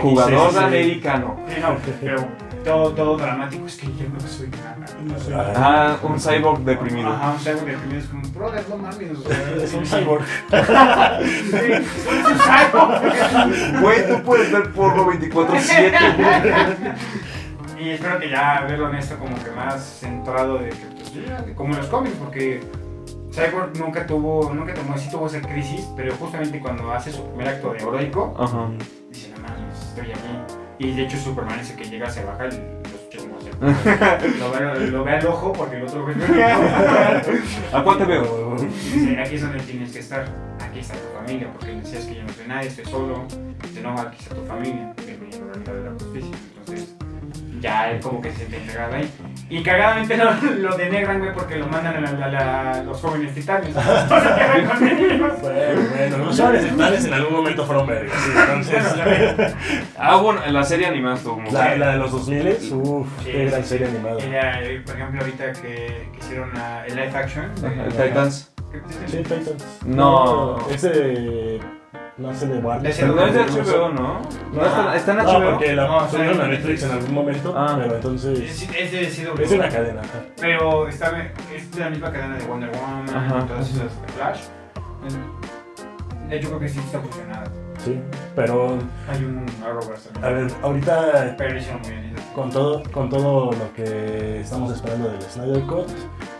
[0.00, 0.64] Jugador Sí, sí, sí.
[0.64, 1.36] americano.
[1.48, 2.28] Sí, no, pero
[2.64, 3.66] todo, todo dramático.
[3.66, 4.76] Es que yo no soy nada.
[5.02, 5.52] No soy nada.
[5.56, 7.08] Ah, un cyborg deprimido.
[7.08, 9.10] Ajá, un Cyborg deprimido es como, brother, no mames.
[9.62, 10.24] Es un cyborg.
[11.50, 13.80] Sí, es un cyborg.
[13.80, 16.94] Güey, tú puedes ver porno 24-7.
[17.82, 21.42] Y espero que ya verlo en esto como que más centrado de que, pues, ya,
[21.42, 22.60] de- como en los cómics, porque
[23.32, 27.48] Cyborg nunca tuvo, nunca tomó, sí tuvo esa crisis, pero justamente cuando hace su primer
[27.48, 28.68] acto de heroico, Ajá.
[29.10, 30.20] dice, no mames, estoy aquí.
[30.78, 33.02] Y de hecho Superman es el que llega, se baja y los.
[33.62, 36.14] Lo ve, lo ve al ojo porque el otro ve.
[37.72, 38.56] ¿A cuál te veo?
[38.58, 40.24] Dice, aquí es donde tienes que estar,
[40.60, 43.24] aquí está tu familia, porque decías que yo no soy nadie, estoy solo.
[43.62, 44.92] Dice, no, aquí está tu familia,
[47.62, 49.10] ya él como que se siente integrado ahí.
[49.48, 53.34] Y cagadamente lo, lo denegran, güey, porque lo mandan a, la- a la- los jóvenes
[53.34, 53.74] titanes.
[53.74, 55.40] No se quedan con ellos.
[55.40, 58.16] Bueno, bueno, los chavales titanes en algún momento fueron vergas.
[58.18, 59.54] sí, entonces, Bueno.
[59.98, 63.44] Ah, bueno, en la serie animada estuvo muy la, de los 2000, uff, Sí, qué
[63.46, 64.18] gran serie animada.
[64.20, 67.50] Eh, por ejemplo, ahorita que, que hicieron la- el live action.
[67.64, 68.52] Ajá, el Titans.
[69.06, 69.52] Sí, Titans.
[69.86, 70.56] No.
[70.70, 71.60] Ese.
[72.22, 72.94] No sé de Warner.
[72.96, 74.20] Pero no es de HBO, ¿no?
[74.52, 75.50] No está, está en No, HBO.
[75.50, 77.78] porque la No, subieron a Netflix en algún momento, Ah.
[77.82, 78.38] pero entonces.
[78.38, 79.42] Es, es de CW.
[79.42, 80.00] Es una cadena.
[80.00, 80.20] ajá.
[80.40, 83.46] Pero está, es de la misma cadena de Wonder Woman, Ajá.
[83.46, 84.40] todas esas de Flash.
[86.28, 87.44] De hecho, creo que sí está fusionada.
[87.84, 87.98] Sí,
[88.36, 91.36] pero Hay un Arrowverse a ver, ahorita
[92.34, 95.88] con todo, con todo lo que estamos esperando del Snyder Cut,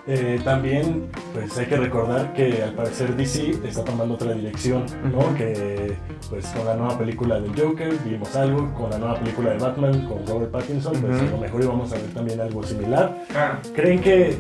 [0.07, 5.35] eh, también pues hay que recordar que al parecer DC está tomando otra dirección, ¿no?
[5.37, 5.97] Que
[6.31, 10.07] pues con la nueva película del Joker vimos algo, con la nueva película de Batman
[10.07, 11.27] con Robert Pattinson, pues Ujú.
[11.27, 13.17] a lo mejor íbamos a ver también algo similar.
[13.75, 14.39] ¿Creen que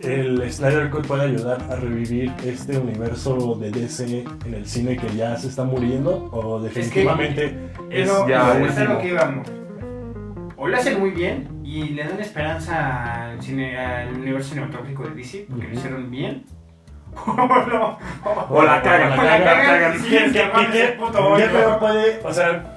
[0.00, 5.08] el Snyder Cut puede ayudar a revivir este universo de DC en el cine que
[5.16, 6.28] ya se está muriendo?
[6.32, 7.56] ¿O definitivamente
[7.90, 8.94] es ya es último.
[8.94, 9.48] lo que íbamos.
[10.58, 15.14] O lo hacen muy bien y le dan esperanza al, cine, al universo cinematográfico de
[15.14, 16.44] DC, porque lo hicieron bien.
[17.26, 17.98] o no.
[18.50, 19.92] O la cagan, la cagan.
[19.94, 21.46] ¿Qué- Sí, es que qué- puto qué
[21.80, 22.75] puede, o sea,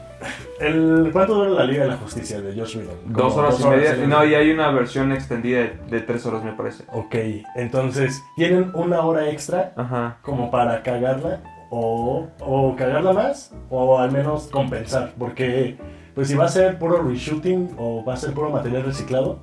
[0.59, 2.95] el, ¿cuánto dura la Liga de la Justicia de Josh Whedon?
[3.05, 3.95] Dos horas y media.
[4.07, 6.83] No, y hay una versión extendida de, de tres horas, me parece.
[6.91, 7.15] Ok,
[7.55, 10.17] entonces, ¿tienen una hora extra Ajá.
[10.21, 11.41] como para cagarla?
[11.71, 15.77] O, o cagarla más, o al menos compensar, porque
[16.15, 19.39] pues si va a ser puro reshooting o va a ser puro material reciclado,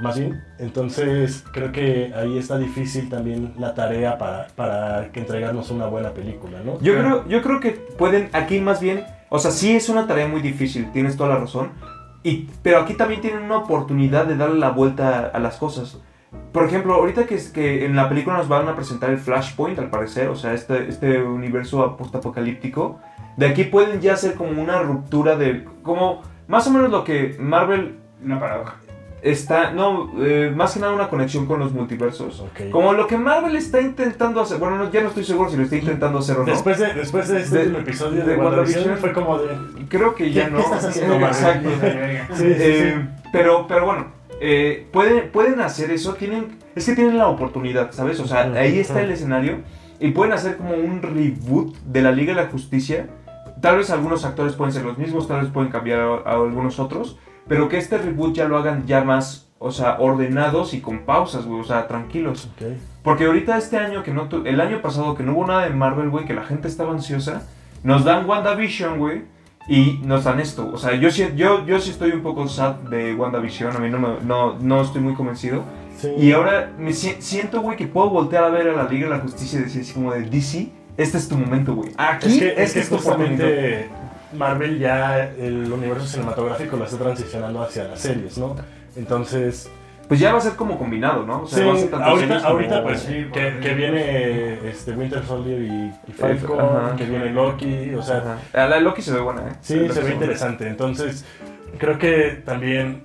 [0.00, 5.70] más bien, entonces creo que ahí está difícil también la tarea para, para que entregarnos
[5.70, 6.80] una buena película, ¿no?
[6.80, 10.28] Yo creo, yo creo que pueden, aquí más bien, o sea, sí es una tarea
[10.28, 11.70] muy difícil, tienes toda la razón,
[12.22, 15.98] y, pero aquí también tienen una oportunidad de darle la vuelta a las cosas.
[16.52, 19.78] Por ejemplo, ahorita que, es- que en la película nos van a presentar el Flashpoint,
[19.78, 23.00] al parecer, o sea, este, este universo postapocalíptico,
[23.36, 27.36] de aquí pueden ya hacer como una ruptura de, como, más o menos lo que
[27.40, 28.76] Marvel Una paradoja.
[29.22, 32.44] Está, no, eh, más que nada una conexión con los multiversos.
[32.70, 35.62] Como lo que Marvel está intentando hacer, bueno, no- ya no estoy seguro si lo
[35.62, 36.46] está intentando hacer o no.
[36.46, 39.48] Después de, después de este De- último episodio de de, WandaVision fue como de...
[39.88, 40.56] Creo que ya ¿Qué- no.
[40.58, 41.14] qué estás haciendo?
[41.26, 41.68] Exacto.
[42.34, 44.06] Sí, sí, Eh, Pero, pero bueno,
[44.40, 46.14] eh, pueden, pueden hacer eso.
[46.14, 48.18] Tienen, es que tienen la oportunidad, ¿sabes?
[48.20, 49.58] O sea, ahí está el escenario.
[50.00, 53.06] Y pueden hacer como un reboot de la Liga de la Justicia.
[53.60, 56.80] Tal vez algunos actores pueden ser los mismos, tal vez pueden cambiar a, a algunos
[56.80, 57.18] otros.
[57.48, 61.44] Pero que este reboot ya lo hagan ya más, o sea, ordenados y con pausas,
[61.46, 61.60] güey.
[61.60, 62.48] O sea, tranquilos.
[62.56, 62.66] Ok.
[63.02, 65.70] Porque ahorita este año que no tu- el año pasado que no hubo nada de
[65.70, 67.46] Marvel, güey, que la gente estaba ansiosa,
[67.82, 69.22] nos dan WandaVision, güey,
[69.68, 70.70] y nos dan esto.
[70.72, 73.90] O sea, yo sí, yo, yo sí estoy un poco sad de WandaVision, a mí
[73.90, 75.64] no, me- no, no estoy muy convencido.
[75.98, 76.08] Sí.
[76.16, 79.16] Y ahora me si- siento, güey, que puedo voltear a ver a la Liga de
[79.16, 81.90] la Justicia y decir así como de DC, este es tu momento, güey.
[81.96, 83.46] Aquí Es que, es esta que es tu oportunidad.
[84.34, 88.56] Marvel ya el universo cinematográfico lo está transicionando hacia las series, ¿no?
[88.96, 89.70] Entonces,
[90.08, 91.42] Pues ya va a ser como combinado, ¿no?
[91.42, 94.68] O sea, sí, va a ser ahorita, series como- ahorita pues Sí, que, que viene
[94.68, 96.96] este Winter Soldier y, y Falcon, ajá.
[96.96, 98.38] que viene Loki, o sea, Ajá.
[98.52, 99.52] Ah, La de Loki se ve buena, ¿eh?
[99.62, 100.66] sí, se ve interesante.
[100.68, 101.24] Entonces,
[101.78, 103.04] creo que también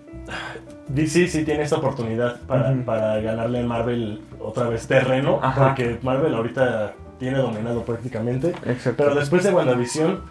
[0.89, 2.81] DC sí tiene esta oportunidad para, Ujú.
[2.83, 5.65] para ganarle a Marvel otra vez terreno, Ajá.
[5.67, 8.49] porque Marvel ahorita tiene dominado prácticamente.
[8.65, 8.95] Exacto.
[9.03, 10.21] Pero después de WandaVision,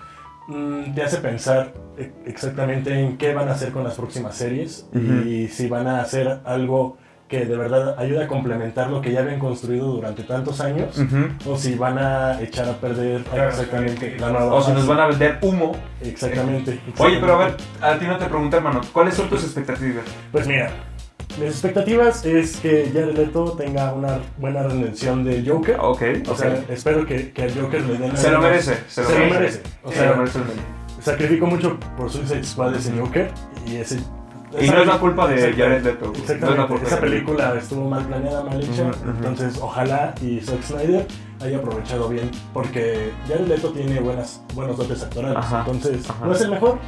[0.48, 4.86] mm, te hace pensar e- exactamente en qué van a hacer con las próximas series
[4.94, 5.28] Ujú.
[5.28, 6.96] y si van a hacer algo
[7.28, 11.50] que de verdad ayude a complementar lo que ya habían construido durante tantos años Ujú.
[11.50, 14.18] o si van a echar a perder Claro, exactamente sí.
[14.20, 15.72] la nueva O si nos van a vender humo.
[16.00, 16.78] Exactamente.
[16.98, 17.86] Oye, pero a ver, exactamente.
[17.86, 20.04] a ti no te pregunté, hermano, ¿cuáles son tus expectativas?
[20.30, 20.70] Pues mira,
[21.38, 25.76] mis expectativas es que Jared Leto tenga una buena redención de Joker.
[25.80, 26.38] Ok, O ok.
[26.38, 28.16] sea, espero que, que al Joker le den...
[28.16, 29.38] se lo merece, se lo Se lo merece.
[29.38, 29.62] merece.
[29.82, 30.38] O Se sea, lo merece
[31.00, 33.30] sacrificó mucho por Suicide Squad ese Joker
[33.66, 34.00] y ese
[34.60, 35.62] Y no es la culpa de Exactamente.
[35.62, 36.08] Jared Leto.
[36.10, 36.18] güey.
[36.18, 39.10] No es la Exactamente, culpa esa película estuvo mal planeada, mal hecha, Ujú, ujú.
[39.10, 41.06] entonces ojalá y Zack Snyder
[41.40, 46.26] haya aprovechado bien, porque Jared Leto tiene buenas, buenos dotes actorales, Ajá, entonces ajá.
[46.26, 46.78] no es el mejor,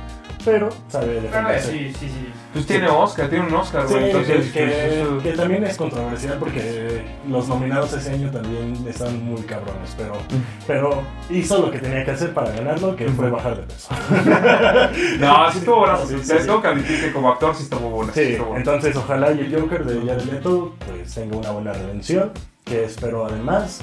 [0.44, 1.70] pero sabe Pero, eh, defenderse.
[1.72, 2.28] sí, sí, sí.
[2.52, 4.06] Pues tiene Oscar, tiene un Oscar, Sí, güey.
[4.06, 9.22] Entonces, que, pues, eso- que también es controversial porque los nominados ese año también están
[9.22, 10.14] muy cabrones, pero,
[10.66, 13.88] pero hizo lo que tenía que hacer para ganarlo, que fue bajar de peso.
[15.20, 15.98] No, sí estuvo bueno.
[16.06, 16.46] Sí, sí, Te sí.
[16.46, 18.12] tengo que admitir que como actor sí estuvo bueno.
[18.14, 18.58] sí Sí, estuvo bueno.
[18.61, 22.32] entonces ojalá y el Joker de Jared Leto pues tenga una buena redención,
[22.64, 23.82] que espero además.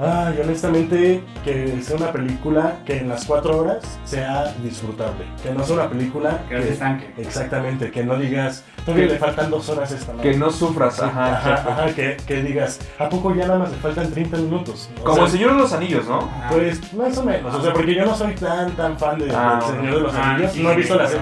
[0.00, 5.50] Ah, y honestamente que sea una película que en las cuatro horas sea disfrutable, que
[5.52, 7.12] no sea una película Que se estanque.
[7.16, 10.36] exactamente, que no digas, todavía Que- le faltan dos horas esta Que madre".
[10.36, 11.36] no sufras, Sí, ajá.
[11.38, 14.88] ajá, ajá, que, que digas, ¿a poco ya nada más le faltan 30 minutos?
[15.00, 16.20] O Como sea, el Señor de los Anillos, ¿no?
[16.32, 16.48] Ah.
[16.52, 19.60] Pues más o menos, o sea, porque yo no soy tan tan fan de, Ah,
[19.66, 21.16] del Señor de los Ah, Anillos, sí, no he visto las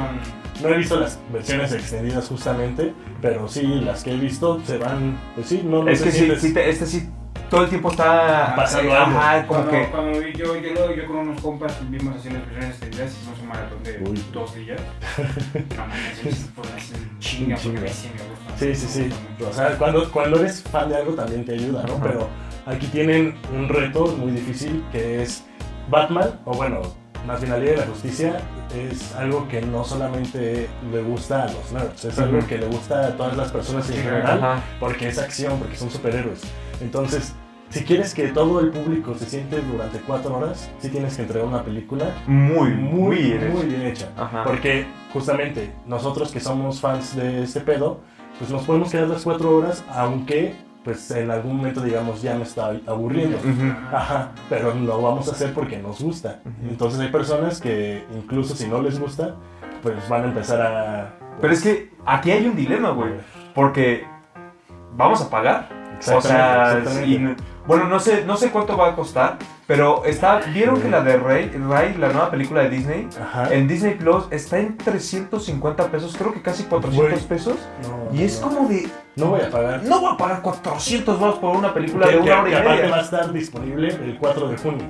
[0.63, 5.19] no he visto las versiones extendidas justamente, pero sí, las que he visto se van,
[5.35, 7.09] pues sí, no, no Es que sí, sí te- este sí
[7.51, 9.49] todo el tiempo está Pasando ajá, algo.
[9.49, 13.13] como Cuando, que cuando vi- yo, yo, yo con unos compas vimos las versiones extendidas,
[13.13, 14.25] hicimos un maratón de Uy.
[14.33, 14.81] dos días.
[15.77, 16.37] No mames,
[16.77, 18.57] así chinga, porque sí me gusta.
[18.59, 19.45] Sí, sí, sí.
[19.45, 21.95] O sea, cuando, cuando eres fan de algo también te ayuda, ¿no?
[21.95, 22.03] Ajá.
[22.03, 22.29] Pero
[22.67, 25.45] aquí tienen un reto muy difícil que es
[25.91, 26.83] Batman, o bueno,
[27.27, 28.41] más bien la Liga de la Justicia
[28.75, 33.07] es algo que no solamente le gusta a los nerds, es algo que le gusta
[33.07, 34.61] a todas las personas en general, Ajá.
[34.81, 36.43] porque es acción, porque son superhéroes.
[36.81, 37.35] Entonces,
[37.71, 41.49] si quieres que todo el público se siente durante cuatro horas, sí tienes que entregar
[41.49, 43.69] una película Muy, muy, bien muy hecho.
[43.69, 44.09] bien hecha.
[44.17, 44.45] Ajá.
[44.45, 48.01] Porque justamente nosotros que somos fans de este pedo,
[48.39, 52.45] pues nos podemos quedar las cuatro horas, aunque pues en algún momento digamos ya me
[52.45, 53.39] está aburriendo.
[53.39, 53.73] Ujú.
[53.93, 56.41] Ajá, pero lo vamos a hacer porque nos gusta.
[56.45, 56.69] Ujú.
[56.69, 59.35] Entonces hay personas que incluso si no les gusta,
[59.83, 61.15] pues van a empezar a...
[61.41, 63.15] Pero es que aquí hay un dilema, güey.
[63.53, 64.05] Porque
[64.97, 65.69] vamos a pagar.
[66.15, 67.35] O sea, y-
[67.67, 71.17] bueno, no sé, no sé cuánto va a costar, pero está, ¿vieron que la de
[71.17, 73.53] Rey, Ray, la nueva película de Disney, Ajá.
[73.53, 77.23] en Disney Plus está en 350 pesos, creo que casi 400 Güey.
[77.25, 77.57] pesos?
[77.83, 78.47] No, Y es no.
[78.49, 79.83] como de, No voy a pagar.
[79.83, 82.53] no voy a pagar 400 dólares por una película Que, de que- una hora y
[82.53, 82.97] que aparte va media.
[82.97, 84.85] a estar disponible el 4 de junio.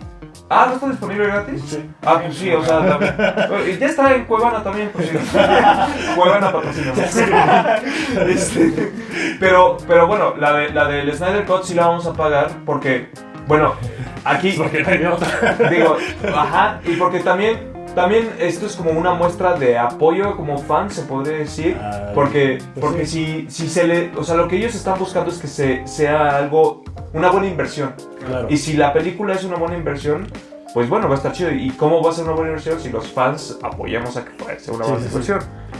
[0.50, 1.62] Ah, ¿no está disponible gratis?
[1.66, 1.90] Sí.
[2.04, 2.98] Ah, pues sí, o sea,
[3.74, 5.16] y ya está en Cuevana también, pues sí.
[6.14, 6.92] Cuevana patrocina.
[8.28, 8.92] Este,
[9.38, 13.08] pero, pero bueno, la de la del Snyder Cut sí la vamos a pagar porque,
[13.46, 13.74] bueno,
[14.24, 14.78] aquí Porque
[15.70, 15.96] digo,
[16.34, 21.02] ajá, y porque también, también esto es como una muestra de apoyo como fan, se
[21.02, 24.74] podría decir, Ah, porque, pues porque si, si se le, o sea, lo que ellos
[24.74, 27.94] están buscando es que se, sea algo, una buena inversión.
[28.26, 28.48] Claro.
[28.50, 30.26] Y si la película es una buena inversión,
[30.74, 31.50] pues bueno, va a estar chido.
[31.50, 34.74] ¿Y cómo va a ser una buena inversión si los fans apoyamos a que sea
[34.74, 35.32] una Sí, buena sí?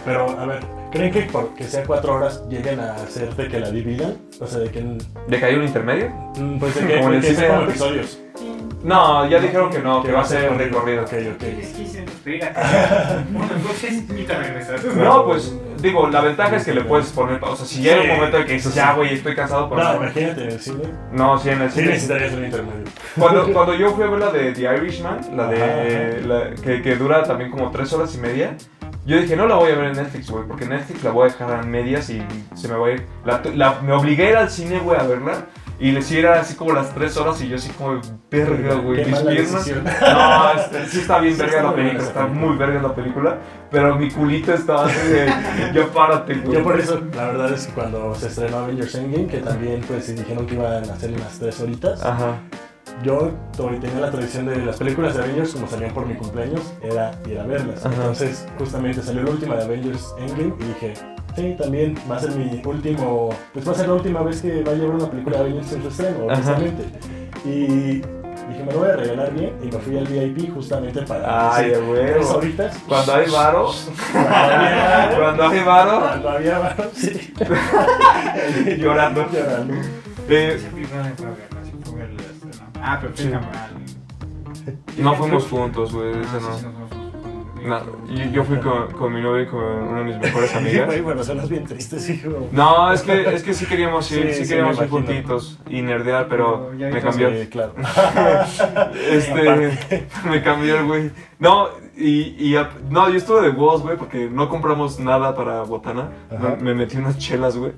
[0.04, 3.70] Pero, a ver, ¿creen que porque sea cuatro horas lleguen a hacer de que la
[3.70, 4.16] dividan?
[4.40, 4.82] O sea, de que...
[4.82, 6.10] ¿De que hay un intermedio?
[6.36, 8.20] mm, Pues de que, Como en el que episodios.
[8.82, 11.02] No, ya dijeron que no, que va a ser recorrido.
[11.02, 11.42] Ok, ok.
[11.42, 13.24] Es que despedida.
[13.30, 14.84] Bueno, entonces y te regresas.
[14.94, 17.64] No, pues digo, la ventaja es que le puedes poner pausa.
[17.64, 20.50] Si llega un momento en que dices, ya, güey, estoy cansado por No, imagínate en
[20.50, 20.84] el cine.
[21.12, 21.88] No, sí, en el Sí cine.
[21.92, 22.84] necesitarías un intermedio.
[23.18, 26.96] Cuando, cuando yo fui a ver la de The Irishman, la de la- que, que
[26.96, 28.56] dura también como tres horas y media,
[29.04, 31.32] yo dije, no la voy a ver en Netflix, güey, porque Netflix la voy a
[31.32, 32.22] dejar a medias y
[32.54, 33.06] se me va a ir.
[33.24, 35.46] La, la- me obligué a ir al cine, güey, a verla.
[35.78, 39.04] Y le sí era así como las tres horas y yo así como, verga, güey,
[39.04, 39.70] mis piernas.
[40.00, 43.38] No, este, sí está bien Sí verga está la película, está muy verga la película,
[43.70, 45.26] pero mi culito estaba así de,
[45.74, 46.56] ya párate, güey.
[46.56, 50.14] Yo por eso, la verdad es que cuando se estrenó Avengers Endgame, que también pues
[50.16, 52.38] dijeron que iban a hacer unas tres horitas, Ajá.
[53.02, 57.12] yo tenía la tradición de las películas de Avengers, como salían por mi cumpleaños, era
[57.28, 57.84] ir a verlas.
[57.84, 57.94] Ajá.
[57.94, 60.94] Entonces, justamente salió la última de Avengers Endgame y dije,
[61.36, 64.62] sí, también va a ser mi último, pues va a ser la última vez que
[64.62, 66.36] vaya a ver una película de Avengers en su estreno, Ajá.
[66.36, 66.84] justamente.
[67.44, 67.66] Y
[68.48, 71.72] dije, me lo voy a regalar bien y me fui al VIP justamente para Ay,
[71.86, 72.06] güey.
[72.06, 72.76] tres horitas.
[72.88, 73.70] Cuando hay varo,
[74.12, 77.32] Cuando había- cuando hay varo, cuando había varo, sí.
[78.78, 79.26] llorando.
[79.32, 79.74] Llorando.
[80.28, 80.58] Eh.
[82.82, 83.30] Ah, pero Sí.
[84.98, 86.85] no fuimos juntos, güey, Ah, sí, no.
[87.66, 91.02] No, yo, yo fui con, con mi novia y con una de mis mejores amigas.
[91.02, 92.48] Bueno, suenas bien tristes, hijo.
[92.52, 96.70] No, es que, es que sí queríamos ir, Sí, queríamos ir juntitos y nerdear, pero
[96.72, 97.30] me cambió.
[97.30, 97.74] Sí, claro.
[99.10, 101.10] Este, me cambió el güey.
[101.38, 102.56] No, y, y
[102.90, 106.10] no, yo estuve de huevos, güey, porque no compramos nada para botana.
[106.60, 107.72] Me metí unas chelas, güey.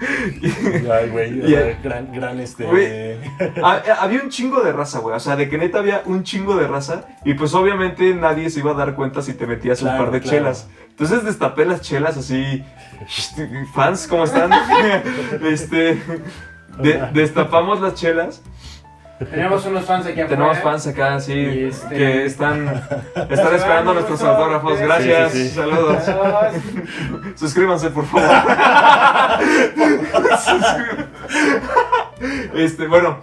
[0.00, 1.40] Ay, güey,
[1.82, 3.18] gran, gran este.
[3.62, 5.14] Ha- había un chingo de raza, güey.
[5.16, 7.06] O sea, de que neta había un chingo de raza.
[7.24, 10.20] Y pues obviamente nadie se iba a dar cuenta si te metías un par de
[10.20, 10.38] claro.
[10.38, 10.68] chelas.
[10.90, 12.62] Entonces destapé las chelas así.
[13.74, 14.50] Fans, ¿cómo están?
[15.44, 16.00] este.
[16.80, 18.42] de- destapamos las chelas.
[19.30, 20.28] Tenemos unos fans aquí afuera.
[20.28, 22.66] Tenemos fans acá, sí, este- que están,
[23.30, 24.78] están esperando nuestros autógrafos.
[24.80, 25.54] Gracias, Sí, sí, sí.
[25.54, 26.02] saludos.
[27.36, 28.28] Suscríbanse, por favor.
[30.36, 31.04] Suscríbanse.
[32.54, 33.18] este, bueno,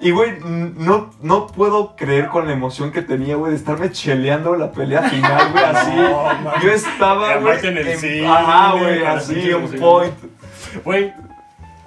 [0.00, 4.54] y güey, no, no puedo creer con la emoción que tenía, güey, de estarme cheleando
[4.56, 5.90] la pelea final, güey, así.
[5.96, 6.60] No.
[6.62, 7.66] Yo estaba, güey.
[7.66, 10.14] en el cine, Ajá, güey, así, un point.
[10.84, 11.12] Güey,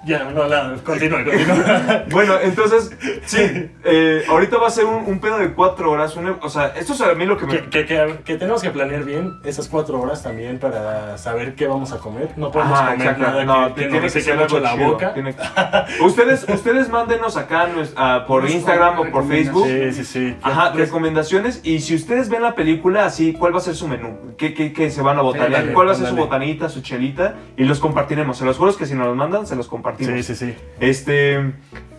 [0.06, 2.04] ya, no, no, continúa, continúa.
[2.10, 3.38] Bueno, entonces, sí,
[3.84, 6.16] eh, ahorita va a ser un, un pedo de cuatro horas.
[6.40, 7.52] o sea, esto es a mí lo que me.
[7.58, 11.66] que, que, que, que tenemos que planear bien esas cuatro horas también para saber qué
[11.66, 12.30] vamos a comer.
[12.36, 13.22] No podemos Ajá, comer exacto.
[13.22, 14.92] nada No, que, que tiene nos que seque ser mucho algo la chido.
[14.92, 15.14] boca.
[15.14, 19.66] Tiene que- Ustedes, ustedes mándenos acá nues- ah, por Nos Instagram o por Facebook.
[19.66, 20.36] Sí, sí, sí.
[20.42, 21.60] Ajá, Pues, recomendaciones.
[21.64, 24.16] Y si ustedes ven la película así, ¿cuál va a ser su menú?
[24.38, 25.46] ¿Qué, qué, qué se van a botanear?
[25.54, 26.24] ándale, ¿Cuál va a ser su ándale.
[26.26, 27.34] botanita, su chelita?
[27.56, 28.36] Y los compartiremos.
[28.38, 29.68] Se los juro que si nos los mandan, se los
[29.98, 30.54] Sí, sí, sí.
[30.80, 31.52] Este.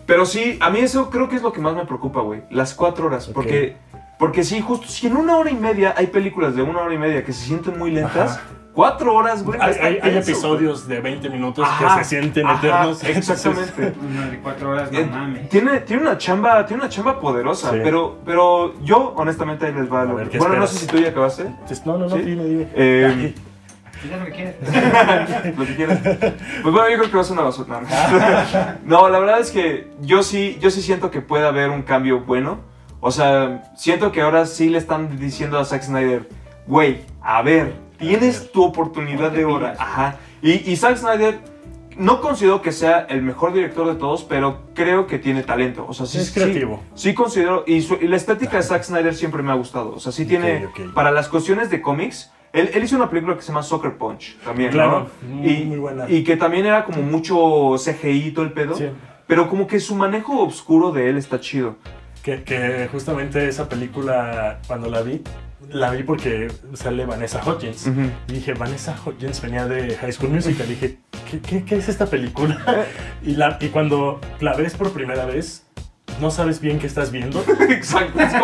[0.06, 2.42] Pero sí, a mí eso creo que es lo que más me preocupa, güey.
[2.50, 3.26] Las cuatro horas.
[3.28, 3.76] Porque.
[4.18, 6.98] Porque sí, justo si en una hora y media hay películas de una hora y
[6.98, 8.42] media que se sienten muy lentas, Ajá.
[8.74, 9.58] Cuatro horas, güey.
[9.60, 13.02] Hay, episodios de 20 minutos Ajá, que se sienten ajá, eternos.
[13.04, 13.92] Exactamente.
[14.00, 15.48] Uno de cuatro horas, no Eh, mames.
[15.48, 17.78] tiene, tiene una chamba, tiene una chamba poderosa, Sí.
[17.82, 20.02] pero, pero yo honestamente ahí les va.
[20.02, 21.42] A lo- ver, ¿qué bueno, no sé si tú ya acabaste.
[21.42, 22.22] Entonces, No, no, no, ¿Sí?
[22.22, 22.68] dime, dime.
[22.74, 23.34] Eh,
[24.18, 24.54] Lo que quieras.
[25.56, 25.98] lo que quieras.
[26.62, 27.80] Pues bueno, yo creo que va a ser una basura.
[28.84, 31.82] No, No, la verdad es que yo sí, yo sí siento que puede haber un
[31.82, 32.60] cambio bueno.
[33.00, 36.28] O sea, siento que ahora sí le están diciendo a Zack Snyder,
[36.66, 39.72] güey, a ver, tienes tu oportunidad de hora.
[39.72, 39.80] pilas.
[39.80, 40.16] Ajá.
[40.42, 41.38] Y, y Zack Snyder
[41.96, 45.84] no considero que sea el mejor director de todos, pero creo que tiene talento.
[45.88, 46.82] O sea, sí, Es sí- creativo.
[46.94, 49.94] Sí, considero, y, su- y la estética de Zack Snyder siempre me ha gustado.
[49.94, 53.42] O sea, sí tiene, para las cuestiones de cómics, él, él hizo una película que
[53.42, 55.34] se llama Soccer Punch también, Claro, ¿no?
[55.34, 56.08] muy- y, muy buena.
[56.08, 58.74] Y que también era como mucho CGI y todo el pedo.
[58.76, 58.86] Sí.
[59.26, 61.76] Pero como que su manejo oscuro de él está chido.
[62.22, 65.22] Que, que justamente esa película, cuando la vi,
[65.70, 67.90] la vi porque sale Vanessa Hudgens.
[68.28, 70.66] Y dije, Vanessa Hudgens venía de High School Musical.
[70.68, 70.98] dije,
[71.30, 72.86] ¿qué, qué, qué es esta película?
[73.22, 75.66] y, la, y cuando la ves por primera vez,
[76.20, 77.42] no sabes bien qué estás viendo.
[77.68, 78.38] Exacto, es de...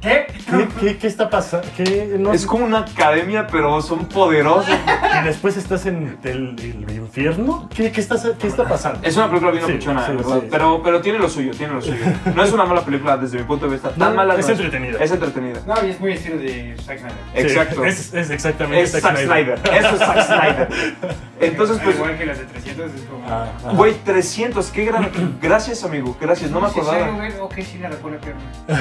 [0.00, 0.26] ¿Qué?
[0.48, 1.66] ¿Qué, qué, qué está pasando?
[1.76, 4.68] ¿Qué, no- Es como una academia, pero son poderosos.
[5.20, 7.68] Y después estás en el, el infierno.
[7.74, 9.00] ¿Qué, qué, estás, ¿Qué está pasando?
[9.02, 10.40] Es una película bien Sí, apuchona, sí, ¿verdad?
[10.42, 10.48] sí.
[10.48, 11.96] Pero, pero tiene lo suyo, tiene lo suyo.
[12.36, 13.88] No es una mala película desde mi punto de vista.
[13.90, 14.98] Tan No, mala es no entretenida.
[15.02, 15.60] Es entretenida.
[15.66, 17.16] No, y es muy estilo de Zack Snyder.
[17.34, 17.84] Sí, Exacto.
[17.84, 19.58] Es, es exactamente Es Zack Snyder.
[19.72, 20.68] Eso es Zack Snyder.
[21.40, 21.96] Entonces, pues...
[21.96, 23.24] Igual que las de 300 es como.
[23.28, 23.48] Ah.
[23.74, 25.10] Güey, 300, qué gran...
[25.42, 27.16] Gracias, amigo, gracias, no me ¿Es en serio, acordaba.
[27.28, 27.40] güey?
[27.40, 28.18] Ok, sí, la recuerdo,
[28.66, 28.78] pero.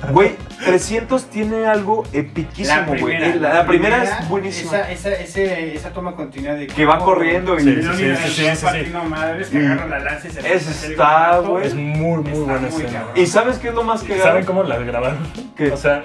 [0.12, 3.16] Güey, 300 tiene algo epiquísimo, güey.
[3.16, 4.78] Eh, La, la primera es buenísima.
[4.78, 7.60] Esa, esa, ese, esa toma continua de Que va corriendo y...
[7.62, 10.42] Sí, sí, sí, sí, la sí, partiendo madres, que Y- agarra la lanza y se
[10.42, 11.66] la Ese hace el está, güey.
[11.66, 13.04] Es muy, muy buena escena.
[13.14, 15.18] ¿Y sabes qué es lo más que ¿Saben cómo las grabaron?
[15.56, 15.70] ¿Qué?
[15.70, 16.02] O sea,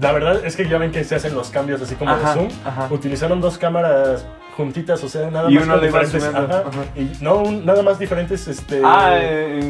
[0.00, 2.34] la verdad es que ya ven que se hacen los cambios así como Ajá, de
[2.34, 2.48] zoom.
[2.64, 2.88] ajá.
[2.90, 4.26] Utilizaron dos cámaras
[4.56, 6.70] juntitas, o sea, nada Y más uno diferentes, ajá, ajá.
[6.96, 9.18] y no un- nada más diferentes este Ah,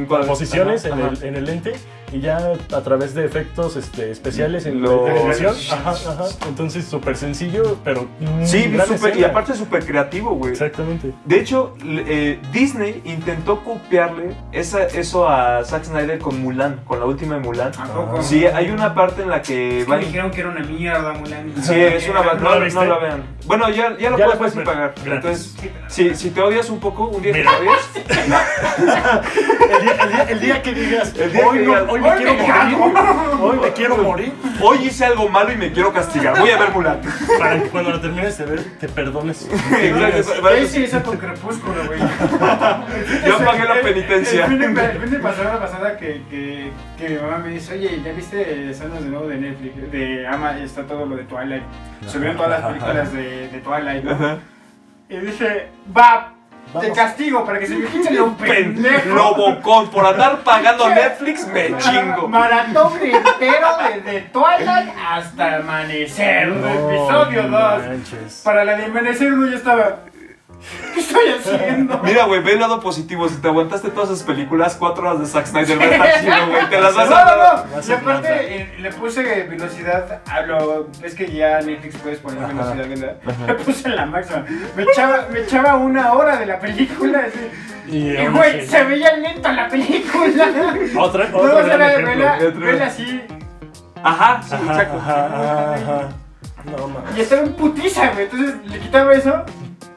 [0.06, 1.12] cuál- posiciones ajá, en, ajá.
[1.20, 1.72] El, en el lente
[2.14, 5.54] y ya a través de efectos este, especiales en Lo- la televisión.
[5.72, 6.24] Ajá, ajá.
[6.48, 8.06] Entonces súper sencillo, pero
[8.44, 10.52] Sí, súper- y aparte súper creativo, güey.
[10.52, 11.12] Exactamente.
[11.24, 17.06] De hecho, eh, Disney intentó copiarle esa, eso a Zack Snyder con Mulan, con la
[17.06, 17.72] última de Mulan.
[17.78, 18.22] ¿A poco?
[18.22, 21.12] Sí, hay una parte en la que Es que me dijeron que era una mierda,
[21.14, 21.52] Mulan.
[21.62, 23.22] Sí, es una ¿No no, no, la vean.
[23.46, 24.94] Bueno, ya, ya lo Ya la puedes puedes ver pagar.
[25.04, 25.12] gratis.
[25.12, 25.54] Entonces,
[25.88, 27.50] si, si te odias un poco, un día que Mira.
[27.58, 27.90] te odias,
[29.74, 32.00] El día, el día- el día que digas, El día hoy, que no- digas, hoy
[32.04, 35.72] me "Hoy quiero me morir, hoy me quiero morir, hoy hice algo malo y me
[35.72, 36.38] quiero castigar.
[36.38, 37.00] Voy a ver Mulan.
[37.38, 39.48] para que cuando la termines de ver te perdones.
[39.70, 42.00] ¿Qué hice esa con Crepúsculo, güey?
[43.26, 44.46] Yo pagué la El- penitencia.
[44.46, 48.00] El de, el fin de pasada, pasada que, que, que mi mamá me dice, oye,
[48.04, 49.90] ¿ya viste escenas de nuevo de Netflix?
[49.90, 51.62] De Ama, está todo lo de Twilight.
[52.06, 54.38] Subieron todas las películas de, de Twilight, ¿no?
[55.08, 56.32] Y dije, va,
[56.80, 59.08] te castigo para que se me quite lo pendejo.
[59.14, 62.28] Lobocón, por andar pagando Netflix, me chingo.
[62.28, 67.50] Maratón entero desde Twilight hasta Amanecer, episodio 2.
[67.50, 68.40] manches.
[68.44, 69.96] Para la de Amanecer uno ya estaba,
[70.94, 71.98] ¿qué estoy haciendo?
[72.02, 73.28] Mira, güey, ve el lado positivo.
[73.28, 76.46] Si te aguantaste todas esas películas, cuatro horas de Zack Snyder, va a estar chido,
[76.50, 76.70] güey.
[76.70, 77.82] Te las vas No, a no, no.
[77.88, 80.88] Y aparte eh, le puse velocidad a lo.
[81.02, 82.52] Es que ya Netflix puedes poner Ajá.
[82.74, 83.46] velocidad, ¿verdad?
[83.46, 84.44] Le puse en la máxima.
[84.76, 87.26] Me echaba, me echaba una hora de la película.
[87.28, 87.50] Así.
[87.96, 90.46] Y, güey, se veía lento la película.
[90.98, 92.60] Otra, No, otro o sea, gran era- ejemplo.
[92.66, 93.20] vela, vela así.
[94.02, 94.98] Ajá, sí, Ajá, exacto.
[94.98, 96.08] ajá, ajá.
[96.64, 97.16] No mames.
[97.16, 98.24] Y estaba en putiza, güey.
[98.24, 99.44] Entonces le quitaba eso.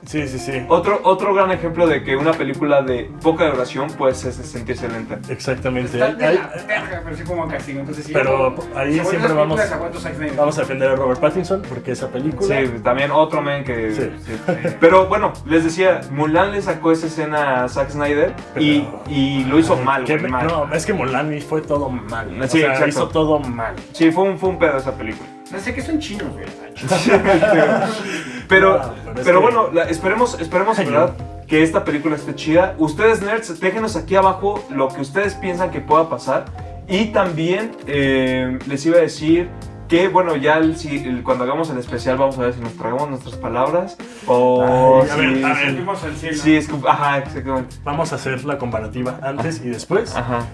[0.08, 0.64] Sí, sí, sí.
[0.70, 5.20] Otro, otro gran ejemplo de que una película de poca duración puede ser- sentirse lenta.
[5.30, 6.01] Exactamente.
[6.01, 7.82] Hay- hay- verga, pero sí como castigo.
[7.82, 8.14] Entonces sí.
[8.14, 10.36] Pero ahí siempre vamos- Snyder.
[10.38, 12.55] vamos a defender a Robert Pattinson porque esa película.
[12.58, 13.91] Sí, también otro men que...
[13.93, 14.10] Sí.
[14.26, 14.32] sí.
[14.80, 19.43] Pero bueno, les decía, Mulan le sacó esa escena a Zack Snyder y, Pero- y
[19.43, 20.47] lo hizo mal, me- mal.
[20.47, 22.30] No, es que Molani fue todo mal.
[22.41, 22.88] O Sí, sea, exacto.
[22.89, 23.76] hizo todo mal.
[23.91, 25.28] Sí, fue un, fue un pedo esa película.
[25.52, 26.45] No sé qué son chinos, güey.
[28.48, 31.14] Pero, No, pero pero que- bueno, la- esperemos, esperemos verdad
[31.48, 32.76] que esta película esté chida.
[32.78, 36.45] Ustedes, nerds, déjenos aquí abajo lo que ustedes piensan que pueda pasar.
[36.88, 39.50] Y también eh, les iba a decir
[39.89, 42.74] que, bueno, ya el- si, el- cuando hagamos el especial vamos a ver si nos
[42.78, 45.20] tragamos nuestras palabras o Ay, a si...
[45.20, 45.72] ver, a si- ver.
[45.74, 46.38] Subimos al cielo.
[46.38, 47.76] Sí, es que- ajá, exactamente.
[47.84, 50.16] Vamos a hacer la comparativa antes y después.
[50.16, 50.45] Ajá.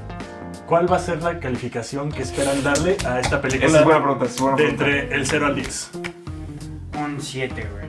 [0.67, 3.67] ¿Cuál va a ser la calificación que esperan darle a esta película?
[3.67, 4.85] Esa es buena pregunta, es buena de pregunta.
[4.85, 5.91] entre el 0 al 10.
[6.99, 7.85] Un 7, güey.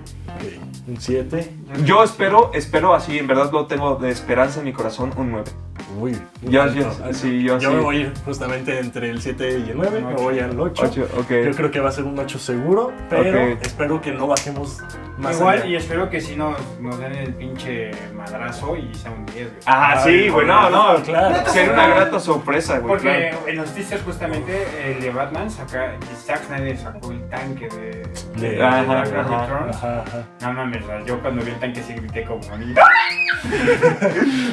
[0.56, 1.50] Ok, Un 7.
[1.84, 5.50] Yo espero, espero así, en verdad lo tengo de esperanza en mi corazón, un 9.
[5.96, 6.10] muy,
[6.42, 6.80] muy Yo- alto.
[6.80, 7.66] yo- sí, yo sí.
[7.68, 10.82] me voy a ir justamente entre el 7 y el 9, me voy al 8.
[10.86, 11.30] Ocho, ok.
[11.44, 13.58] Yo creo que va a ser un 8 seguro, pero Ok.
[13.62, 14.82] espero que no bajemos
[15.18, 15.66] más Igual, allá.
[15.66, 19.50] y espero que si nos, nos den el pinche madrazo y sea un 10, güey.
[19.66, 21.02] Ah, sí, güey, no, no.
[21.02, 21.50] claro.
[21.52, 22.88] Sería una grata sorpresa, güey.
[22.88, 23.48] Porque claro.
[23.48, 25.92] en los teasers justamente el de Batman saca,
[26.26, 28.02] Zack Snyder sacó el tanque de,
[28.40, 29.76] De- Ajá, Knight ajá, Returns.
[29.76, 30.24] Ajá, ajá.
[30.40, 32.74] No mames, yo cuando vi el tanque sí grité como a mí.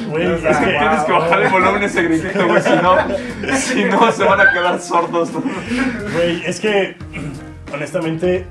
[0.08, 0.78] Güey, O sea, es que wow.
[0.80, 2.96] Tienes que bajar el volumen ese gritito, güey, si no,
[3.56, 5.30] si no se van a quedar sordos.
[6.12, 6.96] Güey, es que
[7.72, 8.46] honestamente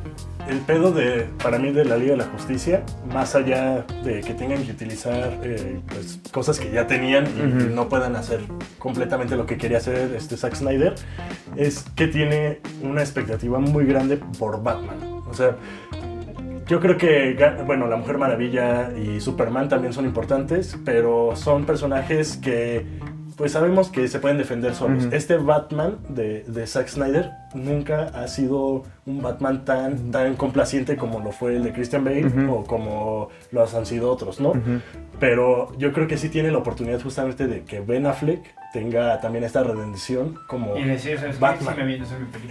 [0.51, 2.83] el pedo de para mí de la Liga de la Justicia,
[3.13, 7.87] más allá de que tengan que utilizar eh, pues, cosas que ya tenían y no
[7.87, 8.41] puedan hacer
[8.77, 10.95] completamente lo que quería hacer este Zack Snyder,
[11.55, 14.97] es que tiene una expectativa muy grande por Batman.
[15.29, 15.55] O sea,
[16.67, 22.35] yo creo que, bueno, la Mujer Maravilla y Superman también son importantes, pero son personajes
[22.37, 22.85] que,
[23.37, 25.07] pues sabemos que se pueden defender solos.
[25.11, 31.19] Este Batman de, de Zack Snyder nunca ha sido un Batman tan, tan complaciente como
[31.19, 34.53] lo fue el de Christian Bale o como los han sido otros, ¿no?
[35.19, 38.41] Pero yo creo que sí tiene la oportunidad justamente de que Ben Affleck
[38.73, 40.77] tenga también esta redención como...
[40.77, 41.39] Y decir, ¿sabes?
[41.39, 41.75] Batman.
[41.75, 42.05] Sí me viene.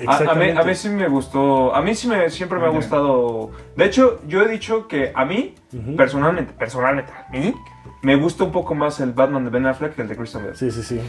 [0.06, 2.70] A, a mí, a mí sí me gustó, a mí sí me, siempre me ha
[2.70, 3.50] gustado.
[3.76, 5.54] De hecho, yo he dicho que a mí,
[5.96, 7.54] personalmente, personalmente, a mí,
[8.02, 10.54] me gusta un poco más el Batman de Ben Affleck que el de Bale.
[10.54, 11.00] Sí, sí, sí.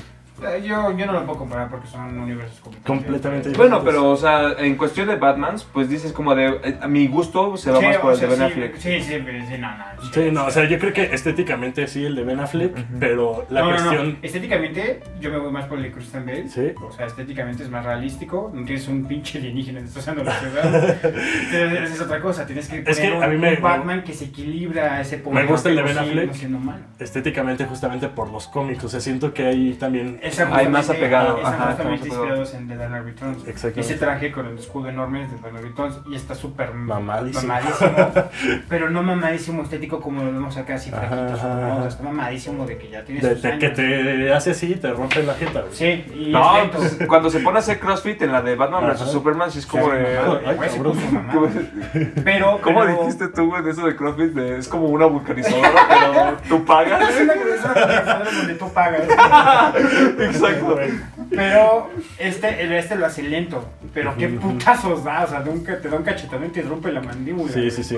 [0.64, 3.58] Yo, yo no lo puedo comparar porque son universos completamente Completamente diferentes.
[3.58, 7.08] Bueno, pero, o sea, en cuestión de Batmans, pues dices como de, eh, a mi
[7.08, 8.76] gusto se va Sí, más o por el de Ben sí, Affleck.
[8.78, 9.84] Sí, sí, pero sí, no, no.
[10.14, 13.62] Sí, no, o sea, yo creo que estéticamente sí el de Ben Affleck, pero la
[13.62, 13.84] no, no, no.
[13.84, 14.18] cuestión...
[14.22, 16.50] Estéticamente, yo me voy más por el de Christian Bale.
[16.50, 16.72] Sí.
[16.82, 18.52] O sea, estéticamente es más realístico.
[18.54, 20.98] No tienes un pinche alienígena destrozando la ciudad.
[21.04, 22.46] Entonces, es otra cosa.
[22.46, 25.02] Tienes que Es que poner a mí un, me- un Batman que se equilibra a
[25.02, 25.46] ese poder.
[25.48, 26.28] gusta el de Ben Affleck.
[26.28, 26.80] no siendo malo.
[27.00, 30.20] estéticamente justamente por los cómics, o sea, siento que hay también...
[30.52, 33.38] Hay más apegado, Están ajá, justamente inspirados en The Dark Knight Returns.
[33.48, 33.80] Exactamente.
[33.82, 37.48] Ese traje con el escudo enorme es de Dark Knight Returns y está súper Mamadísimo.
[37.54, 37.92] mamadísimo,
[38.70, 41.62] pero no mamadísimo estético como lo vemos acá así Ajá, fraquitos, ajá, ¿no?
[41.62, 41.80] O ajá.
[41.82, 44.76] sea, está mamadísimo de que ya tienes De, sus de que te hace así y
[44.76, 45.74] te rompe la jeta, güey.
[45.74, 49.12] Sí, y No, pues, cuando se pone a hacer CrossFit en la de Batman vs
[49.12, 50.18] Superman, sí es como de...
[51.12, 51.50] mamado.
[52.24, 54.38] Pero, ¿Cómo dijiste tú, güey, de eso de CrossFit?
[54.38, 57.10] Es como una vulcanizadora, pero tú pagas.
[57.10, 59.02] Es una es una vulcanizadora donde tú pagas.
[60.26, 60.80] Exacto.
[61.30, 63.68] Pero este, el este lo hace lento.
[63.94, 65.24] Pero qué putazos da.
[65.24, 67.52] O sea, nunca te da un cachetón y te rompe la mandíbula.
[67.52, 67.98] Sí, sí, sí.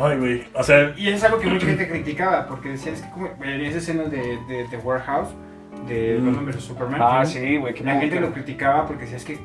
[0.00, 0.44] Ay, güey.
[0.54, 2.46] O sea, Y eso es algo que mucha gente criticaba.
[2.46, 5.28] Porque decían, es que como en esas escenas de, de, de Warehouse,
[5.88, 6.26] de Mm.
[6.26, 7.74] Batman vs Superman, Ah, sí, güey.
[7.82, 9.38] la gente lo criticaba porque decía, es que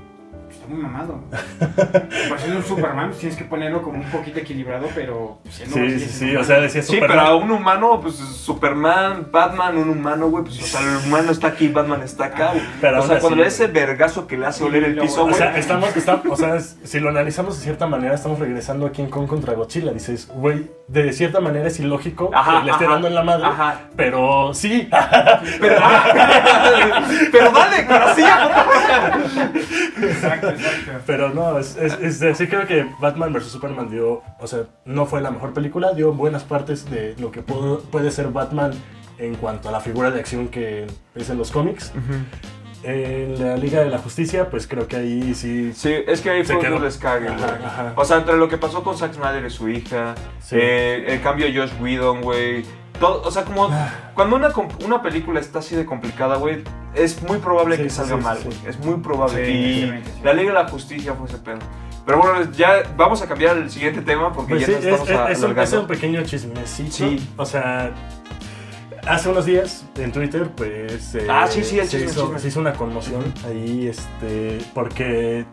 [0.66, 1.20] está muy mamado.
[2.30, 5.40] Por ser un Superman, pues, tienes que ponerlo como un poquito equilibrado, pero.
[5.44, 6.36] pues, él no sí, sí, sí.
[6.36, 7.18] O sea, decía Sí, Superman.
[7.18, 11.32] pero a un humano, pues Superman, Batman, un humano, güey, pues o sea, el humano
[11.32, 12.64] está aquí, Batman está acá, güey.
[12.82, 15.58] Pero o sea, cuando le ese vergazo que le hace oler el piso, O sea,
[15.58, 19.06] estamos, está- o sea, es- si lo analizamos de cierta manera, estamos regresando a King
[19.08, 19.92] Kong contra Godzilla.
[19.94, 23.24] Dices, güey, de cierta manera es ilógico Ajá, que le esté ajá, dando en la
[23.24, 23.82] madre, ajá.
[23.96, 24.90] pero sí.
[25.60, 25.76] Pero,
[27.32, 28.24] pero dale, pero sí,
[30.04, 30.54] exacto.
[31.06, 33.46] Pero no, es, es- es- sí creo que Batman vs.
[33.46, 37.42] Superman dio, o sea, no fue la mejor película, dio buenas partes de lo que
[37.42, 38.72] pudo- puede ser Batman
[39.18, 41.94] en cuanto a la figura de acción que es en los cómics.
[42.84, 45.74] En la Liga de la Justicia, pues creo que ahí sí...
[45.74, 47.30] Sí, es que ahí fue un descargue.
[47.96, 50.56] O sea, entre lo que pasó con Zack Snyder y su hija, Sí.
[50.60, 52.64] eh, el cambio de Josh Whedon, güey.
[53.00, 54.12] Todo- O sea, como Ah.
[54.14, 57.90] cuando una, com- una película está así de complicada, güey, es muy probable Sí, que
[57.90, 58.58] salga sí, mal, sí, güey.
[58.58, 58.64] sí.
[58.68, 59.46] Es muy probable.
[59.46, 61.60] Sí, y la Liga de la Justicia fue ese pedo.
[62.06, 64.92] Pero bueno, ya vamos a cambiar el siguiente tema porque Pues ya sí, nos es,
[65.10, 66.92] estamos es- es un, es un pequeño chismecito.
[66.92, 67.30] Sí.
[67.36, 67.92] O sea,
[69.08, 71.16] hace unos días en Twitter, pues.
[71.16, 72.40] eh, Ah, sí, sí, el se, chisme, hizo, el chisme.
[72.40, 74.60] se hizo una conmoción ahí, este.
[74.74, 75.46] Porque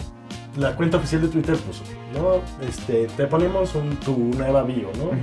[0.57, 1.83] la cuenta oficial de Twitter puso,
[2.15, 2.43] ¿no?
[2.67, 5.05] Este, te ponemos un, tu nueva bio, ¿no?
[5.05, 5.17] Ujú.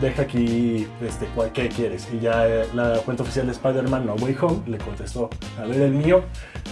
[0.00, 2.08] Deja aquí, este, cuál, ¿qué quieres?
[2.12, 5.28] Y ya eh, la cuenta oficial de Spider-Man No Way Home le contestó,
[5.58, 6.22] a ver el mío,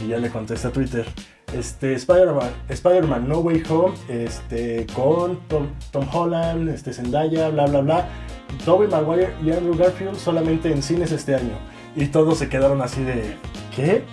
[0.02, 1.04] y ya le contesta a Twitter.
[1.52, 7.80] Este, Spider-Man Spider-Man No Way Home, este, con Tom, Tom Holland, este, Zendaya, bla, bla,
[7.82, 8.08] bla.
[8.64, 11.58] Tobey Maguire y Andrew Garfield solamente en cines este año.
[11.96, 13.36] Y todos se quedaron así de,
[13.74, 14.04] ¿qué?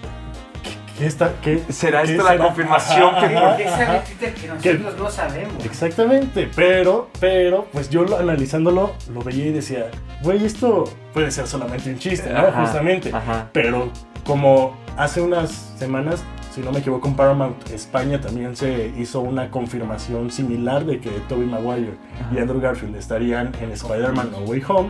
[0.96, 1.34] ¿Qué, qué está?
[1.42, 1.62] ¿Qué?
[1.70, 3.86] ¿Será qué esta la confirmación que- ajá, ¿Por qué ajá.
[3.86, 5.66] sabe Twitter que nosotros no sabemos?
[5.66, 9.88] Exactamente, pero, pero, pues yo lo- analizándolo lo veía y decía,
[10.22, 12.40] güey, esto puede ser solamente un chiste, ¿no?
[12.40, 13.12] Ajá, Justamente.
[13.14, 13.50] Ajá.
[13.52, 13.90] Pero
[14.26, 16.24] como hace unas semanas
[16.54, 21.10] si no me equivoco, en Paramount España también se hizo una confirmación similar de que
[21.28, 21.96] Tobey Maguire
[22.34, 24.90] y Andrew Garfield estarían en Spider-Man No Way Home.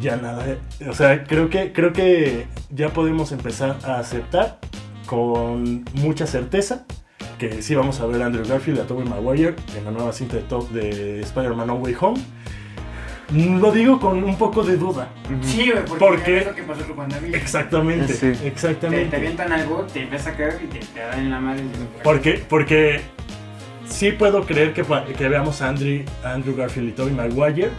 [0.00, 0.44] Ya nada,
[0.88, 4.58] o sea, creo que, creo que ya podemos empezar a aceptar
[5.06, 6.84] con mucha certeza
[7.38, 10.12] que sí vamos a ver a Andrew Garfield y a Tobey Maguire en la nueva
[10.12, 12.20] cinta de, to- de Spider-Man No Way Home.
[13.32, 15.08] Lo digo con un poco de duda.
[15.42, 16.38] Sí, güey, porque ¿Por qué?
[16.38, 17.34] es lo que pasó con WandaVision.
[17.34, 18.20] Exactamente, Sí.
[18.20, 19.16] Te, te exactamente.
[19.16, 21.62] avientan algo, te empieza a caer y te, te dan en la madre.
[22.04, 23.00] Porque, porque
[23.88, 24.84] sí puedo creer que,
[25.16, 27.70] que veamos a Andrew, a Andrew Garfield y Tobey Maguire,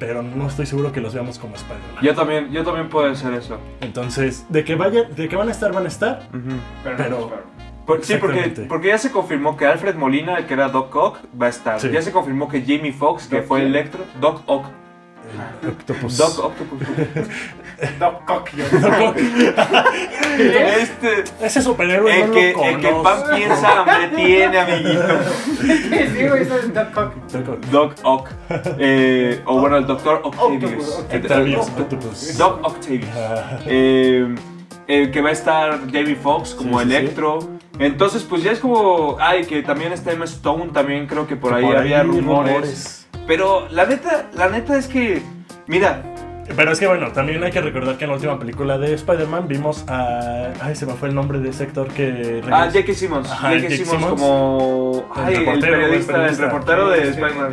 [0.00, 2.02] pero no estoy seguro que los veamos como Spider-Man.
[2.02, 3.58] Yo también, yo también puedo hacer eso.
[3.80, 6.26] Entonces, de que, vayan, de que van a estar, van a estar.
[6.32, 10.46] Pero, Pero- no, pero- Por- sí, porque, porque ya se confirmó que Alfred Molina, el
[10.46, 11.80] que era Doc Ock, va a estar.
[11.80, 11.90] Sí.
[11.90, 13.70] Ya se confirmó que Jamie Foxx, que ¿Doc fue quién?
[13.70, 14.66] Electro, Doc Ock.
[15.68, 16.16] Octopus.
[16.18, 16.78] Doc Octopus.
[17.98, 19.16] Doc Cock, yo- Doc Ock.
[20.38, 25.02] este, Ese superhéroe el no que, lo el que pan piensa, hambre tiene, amiguito.
[25.60, 27.14] Sí, güey, eso es Doc Cock.
[27.32, 27.64] Doc Ock.
[27.70, 28.28] Doc Ock.
[28.78, 31.04] Eh, o bueno, el Doctor Octavius.
[31.12, 32.36] Octavius, Octopus.
[32.38, 33.08] Doc Octavius.
[33.66, 34.34] Eh,
[34.86, 36.96] el que va a estar Jamie Foxx como Sí, sí, sí.
[36.96, 37.38] Electro.
[37.78, 39.16] Entonces, pues ya es como.
[39.20, 42.99] Ay, que también está Emma Stone, también creo que por ahí había rumores.
[43.30, 45.22] Pero la neta, la neta es que.
[45.68, 46.02] Mira,
[46.56, 49.46] Pero es que bueno, también hay que recordar que en la última película de Spider-Man
[49.46, 50.48] vimos a.
[50.60, 52.42] Ay, se me fue el nombre de ese actor que.
[52.50, 52.92] ah, J.K.
[52.92, 53.30] Simmons.
[53.30, 53.60] Ajá, J.K.
[53.68, 54.20] Jake Simmons Simmons.
[54.20, 55.06] como.
[55.14, 56.44] El Ay, el reportero, el periodista, el periodista.
[56.46, 57.52] reportero de Spider-Man.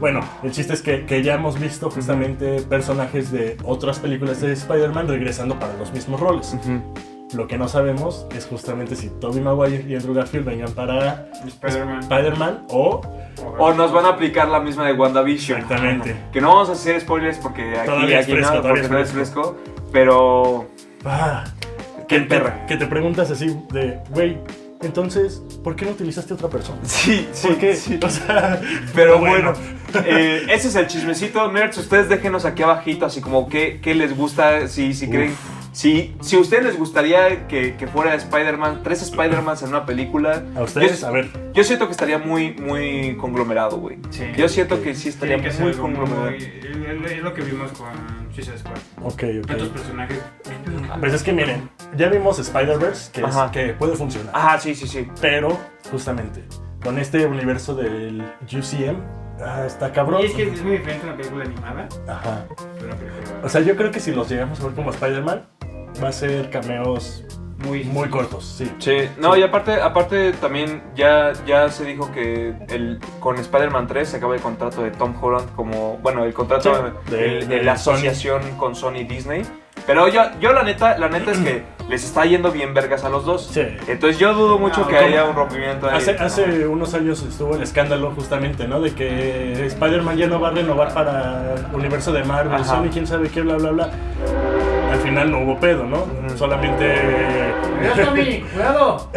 [0.00, 4.54] Bueno, el chiste es que, que ya hemos visto justamente personajes de otras películas de
[4.54, 6.54] Spider-Man regresando para los mismos roles.
[6.54, 6.80] Ujú.
[7.34, 12.64] Lo que no sabemos es justamente si Tobey Maguire y Andrew Garfield vengan para Spider-Man.
[12.70, 13.02] O
[13.58, 15.60] O nos van a aplicar la misma de WandaVision.
[15.60, 16.16] Exactamente.
[16.32, 18.90] Que no vamos a hacer spoilers porque aquí, Todavía es aquí fresco, no, todavía es
[18.90, 19.42] no es fresco.
[19.42, 19.56] fresco.
[19.92, 20.66] Pero.
[21.04, 21.44] Ah,
[22.08, 22.66] Qué que, te, perra.
[22.66, 24.38] que te preguntas así de, güey,
[24.80, 26.78] entonces, ¿por qué no utilizaste otra persona?
[26.84, 27.76] Sí, sí, ¿Por qué?
[27.76, 28.00] sí.
[28.04, 28.60] O sea,
[28.94, 29.52] Pero bueno,
[30.06, 31.76] eh, ese es el chismecito, nerds.
[31.76, 35.34] Ustedes déjenos aquí abajito, así como qué, qué les gusta, si, si creen.
[35.78, 40.42] Si, si a ustedes les gustaría que, que fuera Spider-Man, tres Spider-Mans en una película.
[40.56, 43.96] a ustedes, Yo- a ver, Yo siento que estaría muy, muy conglomerado, güey.
[44.10, 44.24] Sí.
[44.36, 46.30] Yo siento que sí estaría que muy conglomerado.
[46.30, 47.92] Es lo que vimos con
[48.34, 48.76] Suicide Squad.
[49.04, 49.46] ok, ok.
[49.72, 50.18] personajes.
[50.98, 53.52] Pues es que miren, ya vimos Spider-Verse, que, es- Ajá.
[53.52, 54.34] que puede funcionar.
[54.34, 55.06] Ajá, sí, sí, sí.
[55.20, 55.56] Pero,
[55.92, 56.42] justamente,
[56.82, 58.20] con este universo del
[58.52, 58.96] UCM,
[59.46, 60.22] ah, está cabrón.
[60.22, 62.46] Y es que es muy diferente una película animada Ajá.
[62.80, 65.46] de una película O sea, yo creo que si los llegamos a ver como Spider-Man,
[66.02, 67.24] va a ser cameos
[67.64, 68.70] muy, muy cortos, sí.
[68.78, 74.08] Sí, no, y aparte, aparte también ya, ya se dijo que el, con Spider-Man 3
[74.08, 76.72] se acaba el contrato de Tom Holland como, bueno, el contrato
[77.08, 77.94] Sí, de, de- de de la Sony.
[77.94, 79.42] asociación con Sony Disney.
[79.86, 83.08] Pero yo, yo la neta, la neta es que les está yendo bien vergas a
[83.08, 83.46] los dos.
[83.52, 83.62] Sí.
[83.88, 85.96] Entonces yo dudo mucho No, que haya un rompimiento ahí.
[85.96, 88.80] Hace, hace unos años estuvo el escándalo justamente, ¿no?
[88.80, 92.64] De que Spider-Man ya no va a renovar para el universo de Marvel, Ajá.
[92.76, 93.90] Sony, quién sabe qué, bla, bla, bla.
[94.90, 96.06] Al final no hubo pedo, ¿no?
[96.36, 96.94] Solamente
[97.78, 98.40] ¡Cuidado, Tommy!
[98.54, 99.10] ¡Cuidado!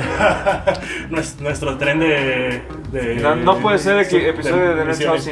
[1.09, 2.61] nues- nuestro tren de...
[2.91, 5.24] de- No, no puede ser el episodio de misiones.
[5.24, 5.32] si,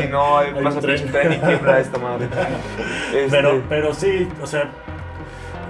[0.00, 1.10] si no hay Hay pasa un tren.
[1.10, 2.28] tren y quiebra esta madre.
[3.14, 4.64] Este, Pero, pero sí, o sea,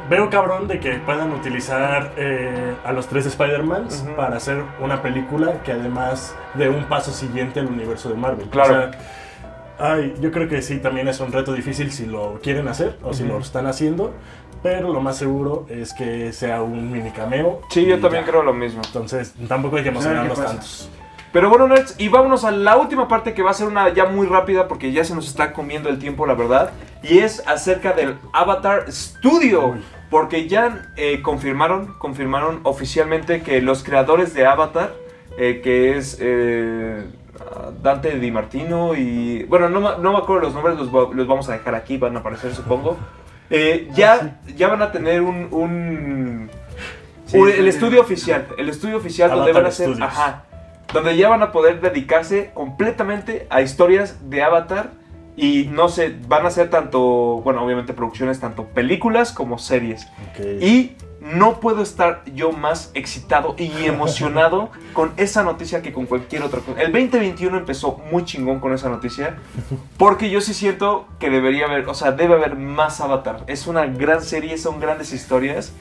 [0.09, 5.63] veo cabrón de que puedan utilizar eh, a los tres Spider-Mans para hacer una película
[5.65, 8.49] que además dé un paso siguiente al universo de Marvel.
[8.49, 8.73] Claro.
[8.73, 8.91] O sea,
[9.79, 13.13] ay, yo creo que sí, también es un reto difícil si lo quieren hacer o
[13.13, 14.13] si lo están haciendo,
[14.63, 17.63] pero lo más seguro es que sea un mini cameo.
[17.71, 18.31] sí, yo también ya.
[18.31, 18.83] creo lo mismo.
[18.85, 20.91] Entonces, tampoco hay que emocionarnos tantos.
[21.33, 24.07] Pero bueno, nerds, y vámonos a la última parte que va a ser una ya
[24.07, 26.71] muy rápida porque ya se nos está comiendo el tiempo, la verdad.
[27.03, 29.67] Y es acerca del Avatar Studio.
[29.67, 29.83] Uy.
[30.09, 34.95] Porque ya eh, confirmaron, confirmaron oficialmente que los creadores de Avatar,
[35.37, 37.05] eh, que es eh,
[37.83, 39.45] Dante Di Martino y...
[39.45, 42.17] Bueno, no, no me acuerdo los nombres, los, va- los vamos a dejar aquí, van
[42.17, 42.97] a aparecer supongo.
[43.51, 45.49] Eh, ya, ya van a tener un...
[45.53, 46.51] un-
[47.27, 47.69] Sí, un- sí, el sí.
[47.71, 49.71] estudio oficial, el estudio oficial donde van a.
[49.73, 50.01] Studios.
[50.01, 50.45] Ajá,
[50.93, 54.91] donde ya van a poder dedicarse completamente a historias de Avatar
[55.37, 57.01] y no sé, van a ser tanto,
[57.43, 60.07] bueno, obviamente producciones, tanto películas como series.
[60.61, 60.93] Y
[61.35, 66.61] no puedo estar yo más excitado y emocionado con esa noticia que con cualquier otra
[66.61, 66.81] cosa.
[66.81, 69.37] El 2021 empezó muy chingón con esa noticia
[69.97, 73.45] porque yo sí siento que debería haber, o sea, debe haber más Avatar.
[73.47, 75.73] Es una gran serie, son grandes historias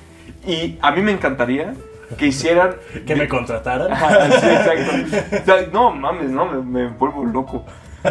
[0.45, 1.73] y a mí me encantaría
[2.17, 2.75] que hicieran
[3.05, 3.89] que me contrataran.
[4.31, 5.69] Sí, exacto.
[5.71, 7.65] No mames, no, me, me vuelvo loco.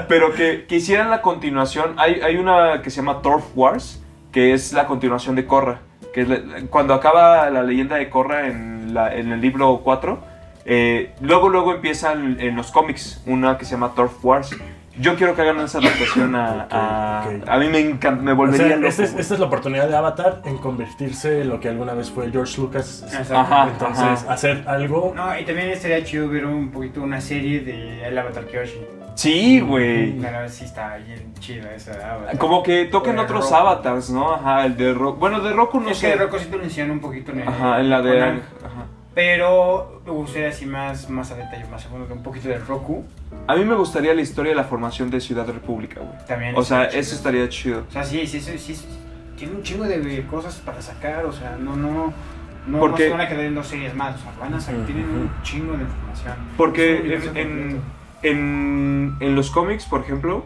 [0.08, 1.94] Pero que, que hicieran la continuación.
[1.98, 5.80] Hay, hay una que se llama Turf Wars, que es la continuación de Korra.
[6.14, 6.38] Que es la-
[6.70, 10.18] cuando acaba la leyenda de Korra en la- en el libro 4,
[10.64, 14.56] eh, luego luego empiezan en los cómics una que se llama Turf Wars.
[14.96, 16.68] Yo quiero que hagan esa adaptación a...
[16.70, 17.48] a, Ok, ok.
[17.48, 19.88] a mí me encanta, me O volvería sea, loco, esta es, esta es la oportunidad
[19.88, 23.04] de Avatar en convertirse en lo que alguna vez fue George Lucas.
[23.32, 24.32] Ajá, Entonces, ajá.
[24.32, 25.12] hacer algo.
[25.16, 28.78] No, y también estaría chido ver un poquito una serie de El Avatar Kyoshi.
[29.14, 30.12] Sí, güey.
[30.18, 32.38] Verdad sí está bien chida esa de Avatar.
[32.38, 33.54] Como que toquen otros Roku.
[33.54, 34.34] avatars, ¿no?
[34.34, 35.18] Ajá, el de Roku.
[35.20, 36.06] Bueno, de Roku no es sé.
[36.10, 37.48] que de Rocco sí te lo enseñan un poquito en el.
[37.48, 38.12] Ajá, en la de...
[38.18, 38.86] con Ang, ajá.
[39.14, 42.58] Pero me gustaría así más, más a detalle, más a fondo, que un poquito de
[42.58, 43.04] Roku.
[43.46, 46.26] A mí me gustaría la historia de la formación de Ciudad República, güey.
[46.26, 46.56] También.
[46.56, 47.14] O sea, eso chido.
[47.16, 47.84] estaría chido.
[47.88, 48.84] O sea, sí, sí, sí, sí,
[49.36, 52.12] Tiene un chingo de cosas para sacar, o sea, no, no.
[52.66, 54.60] No, Porque- no se van a quedar en dos series más, o sea, van a
[54.60, 56.32] sacar, tienen un chingo de información.
[56.32, 57.80] Es Porque en.
[58.24, 60.44] En- en los cómics, por ejemplo,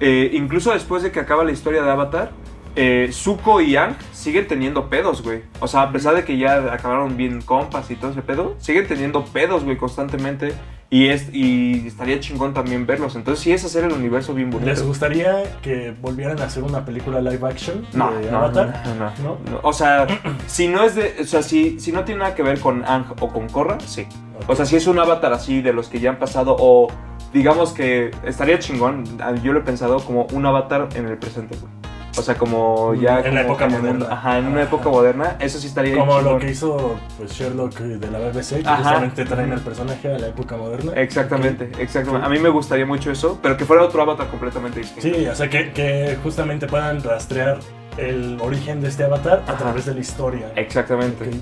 [0.00, 2.30] eh, incluso después de que acaba la historia de Avatar,
[2.76, 5.42] eh, Zuko y Aang siguen teniendo pedos, güey.
[5.60, 8.86] O sea, a pesar de que ya acabaron bien compas y todo ese pedo, siguen
[8.86, 10.52] teniendo pedos, güey, constantemente.
[10.92, 13.14] Y, es, y estaría chingón también verlos.
[13.14, 14.68] Entonces, sí es hacer el universo bien bonito.
[14.68, 18.82] ¿Les gustaría que volvieran a hacer una película live action No, de no, Avatar?
[18.98, 19.60] no, no.
[19.62, 20.08] O sea,
[20.48, 21.14] si no es de.
[21.20, 24.04] O sea, si, si no tiene nada que ver con Ang o con Korra, sí.
[24.48, 26.88] O sea, si es un avatar así de los que ya han pasado, o
[27.32, 29.04] digamos que estaría chingón,
[29.44, 31.72] yo lo he pensado como un avatar en el presente, güey.
[32.18, 33.20] O sea, como ya.
[33.20, 33.90] En la época moderna.
[33.90, 34.64] mundo- Ajá, en una Ajá.
[34.64, 36.34] época moderna, eso sí estaría Como chingón.
[36.34, 38.76] lo que hizo pues, Sherlock de la BBC, que Ajá.
[38.78, 40.92] justamente traen al personaje a la época moderna.
[40.96, 42.26] Exactamente, exactamente.
[42.26, 45.02] A mí me gustaría mucho eso, pero que fuera otro avatar completamente distinto.
[45.18, 47.58] Sí, o sea, que, que justamente puedan rastrear
[47.96, 50.52] el origen de este avatar a través de la historia.
[50.56, 51.34] Exactamente, Ok.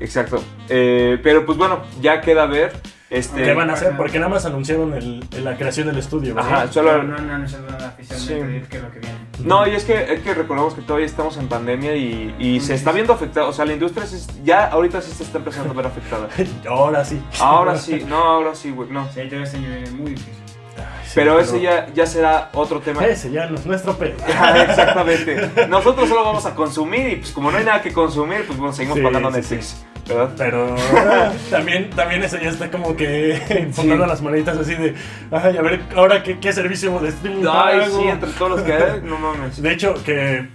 [0.00, 0.42] exacto.
[0.68, 2.72] Eh, pero pues bueno, ya queda ver.
[3.12, 3.94] Este, ¿Qué van a hacer?
[3.96, 6.52] Porque nada más anunciaron el, el- la creación del estudio, ¿verdad?
[6.62, 8.70] Ajá, solo- No, no, no, es nada oficialmente Sí.
[8.70, 9.14] que es lo que viene.
[9.44, 12.74] No, y es que, es que recordemos que todavía estamos en pandemia y, y se
[12.74, 13.46] está viendo afectada.
[13.48, 16.28] O sea, la industria sí- ya ahorita sí se está empezando a ver afectada.
[16.68, 17.20] Ahora sí.
[17.38, 19.06] Ahora sí, no, ahora sí, güey, no.
[19.12, 20.32] Sí, este año viene muy difícil.
[20.78, 23.04] Ay, sí, Pero ese ya, ya será otro tema.
[23.06, 24.16] Ese ya no es nuestro pedo.
[24.26, 25.50] Ajá, Exactamente.
[25.68, 28.72] Nosotros solo vamos a consumir y pues como no hay nada que consumir, pues bueno,
[28.72, 29.84] seguimos Sí, pagando sí, Netflix.
[30.14, 30.30] ¿Verdad?
[30.36, 30.74] Pero
[31.50, 34.94] también, también eso ya está como que poniendo las moneditas así de,
[35.30, 38.60] ay, a ver, ahora qué, qué servicio de streaming Ay, pago?" sí, entre todos los
[38.62, 39.60] que hay, no mames.
[39.62, 40.48] De hecho, que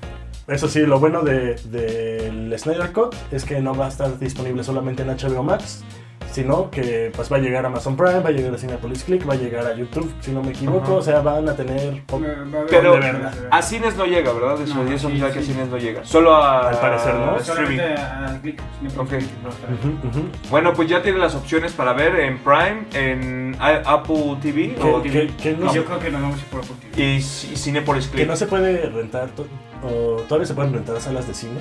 [0.47, 4.63] eso sí, lo bueno de- del Snyder Cut es que no va a estar disponible
[4.63, 5.83] solamente en HBO Max,
[6.31, 9.27] sino que pues va a llegar a Amazon Prime, va a llegar a Cinepolis Click,
[9.27, 10.93] va a llegar a YouTube, si no me equivoco, Ajá.
[10.93, 12.03] o sea, van a tener...
[12.69, 13.33] Pero de verdad.
[13.49, 14.61] a cines no llega, ¿verdad?
[14.61, 16.05] Eso, No, eso sí, ya que a cines no llega.
[16.05, 17.31] Solo a, Al parecer, ¿no?
[17.31, 17.79] a streaming.
[17.79, 19.17] A Click, Cinepolis Ok.
[19.17, 19.73] Click, va a estar.
[19.73, 20.27] Ujú, ujú.
[20.51, 25.01] Bueno, pues ya tiene las opciones para ver en Prime, en Apple TV Que- o
[25.01, 27.03] que- que no yo creo que nos vamos a ir por Apple TV.
[27.15, 28.27] y, Cinepolis Que Click.
[28.27, 29.47] no se puede rentar, to-
[29.83, 31.59] o todavía se pueden rentar salas de cine.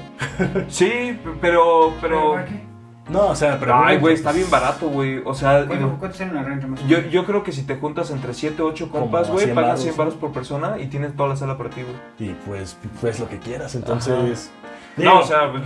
[0.69, 2.33] Sí, pero, pero...
[2.33, 2.76] ¿Para qué?
[3.09, 3.75] No, o sea, pero...
[3.77, 5.23] Ay, güey, está bien barato, güey.
[5.25, 6.87] O sea, ¿Cuánto, digo, ¿Cuánto sale una renta más?
[6.87, 9.55] yo, yo creo que si te juntas entre 7 o 8 Como compas, güey, 100
[9.55, 9.99] pagas varos, 100 ¿no?
[9.99, 12.31] baros por persona y tienes toda la sala para ti, güey.
[12.31, 14.51] Y pues, pues lo que quieras, entonces...
[14.97, 15.63] digo, o sea, pues,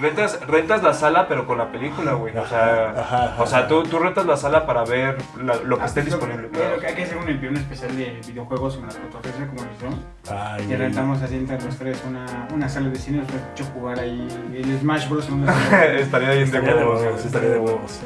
[0.00, 2.36] rentas, rentas la sala, pero con la película, güey.
[2.36, 5.76] O sea, Ajá, ajá, o sea tú, tú rentas la sala para ver la- lo
[5.76, 6.48] que Ah, esté disponible.
[6.52, 9.68] lo que hay que hacer un envío especial de videojuegos en las plataformas como.
[10.30, 13.18] Ay, Y rentamos así entre los tres una, una sala de cine.
[13.18, 15.26] Nos hemos hecho jugar ahí el Smash Bros.
[15.28, 15.84] en una sala.
[15.94, 18.00] Estaría bien de Estaría de huevos, estaría de huevos.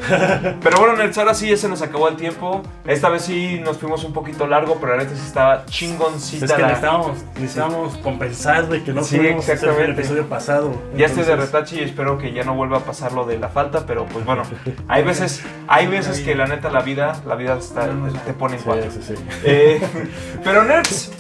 [0.63, 2.63] Pero bueno, Nerds, ahora sí ya se nos acabó el tiempo.
[2.87, 6.45] Esta vez sí nos fuimos un poquito largo, pero la neta sí estaba chingoncita.
[6.47, 10.01] Es que la- necesitábamos, necesitábamos compensar de que no Sí, pudimos hacer el exactamente.
[10.01, 10.62] episodio pasado.
[10.97, 13.39] Ya estoy de Entonces, retache y espero que ya no vuelva a pasar lo de
[13.39, 14.43] la falta, pero pues bueno,
[14.89, 17.89] hay veces, hay veces que la neta la vida, la vida está-
[18.27, 18.91] te pone en Sí, cuatro.
[18.91, 19.15] sí, sí.
[19.45, 19.81] Eh,
[20.45, 21.13] pero nerds,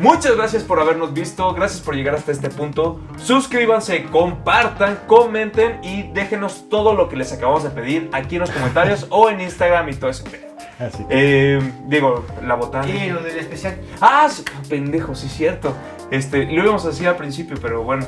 [0.00, 3.00] muchas gracias por habernos visto, gracias por llegar hasta este punto.
[3.16, 8.50] Suscríbanse, compartan, comenten y déjenos todo lo que les acabamos de pedir aquí en los
[8.50, 10.24] comentarios o en Instagram y todo eso.
[10.78, 12.88] Así que, Eh, digo, la botana.
[12.88, 13.76] Y lo del especial.
[14.00, 14.28] Ah,
[14.68, 15.74] pendejo, sí es cierto.
[16.10, 18.04] Este, lo íbamos a decir al principio, pero bueno.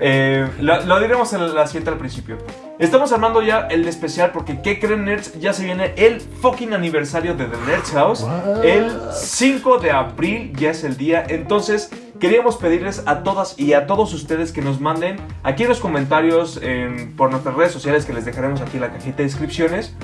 [0.00, 2.38] Eh, lo, lo diremos en la siguiente al principio.
[2.78, 5.38] Estamos armando ya el especial porque, ¿qué creen nerds?
[5.38, 8.22] Ya se viene el fucking aniversario de The Nerds House.
[8.22, 8.64] What?
[8.64, 11.24] El 5 de abril ya es el día.
[11.28, 15.78] Entonces, queríamos pedirles a todas y a todos ustedes que nos manden aquí en los
[15.78, 19.94] comentarios en- por nuestras redes sociales que les dejaremos aquí en la cajita de descripciones.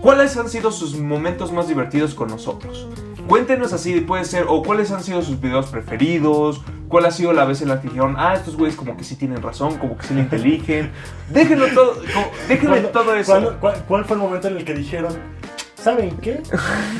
[0.00, 2.88] ¿Cuáles han sido sus momentos más divertidos con nosotros?
[3.28, 7.44] Cuéntenos así, puede ser, o cuáles han sido sus videos preferidos, cuál ha sido la
[7.44, 10.06] vez en la que dijeron, ah, estos güeyes como que sí tienen razón, como que
[10.06, 10.90] sí le inteligen.
[11.30, 13.56] Déjenlo todo, como- déjenle ¿cuándo- todo eso.
[13.60, 15.12] cuál, cuál fue el momento en el que dijeron,
[15.76, 16.40] ¿saben qué?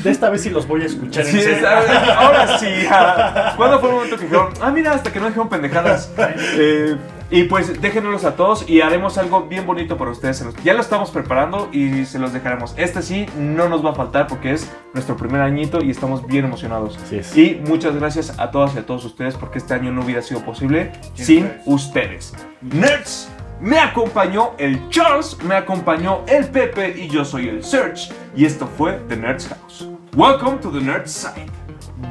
[0.03, 1.67] De esta vez sí los voy a escuchar en Sí, serio"?
[1.67, 2.67] ahora sí.
[3.57, 6.11] ¿Cuándo fue el momento que dijeron, ah, mira, hasta que no dijeron pendejadas?
[6.17, 6.95] Eh,
[7.31, 10.43] Y pues déjenos a todos y haremos algo bien bonito para ustedes.
[10.63, 12.73] Ya lo estamos preparando y se los dejaremos.
[12.75, 16.45] Este sí no nos va a faltar porque es nuestro primer añito y estamos bien
[16.45, 16.97] emocionados.
[17.11, 17.37] Es.
[17.37, 20.43] Y muchas gracias a todas y a todos ustedes porque este año no hubiera sido
[20.43, 22.33] posible Sin sin ustedes.
[22.61, 23.29] Nerds,
[23.61, 28.11] me acompañó el Charles, me acompañó el Pepe y yo soy el Search.
[28.35, 29.87] Y esto fue The Nerds House.
[30.15, 31.45] Welcome to the Nerds Side.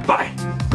[0.07, 0.68] Bye.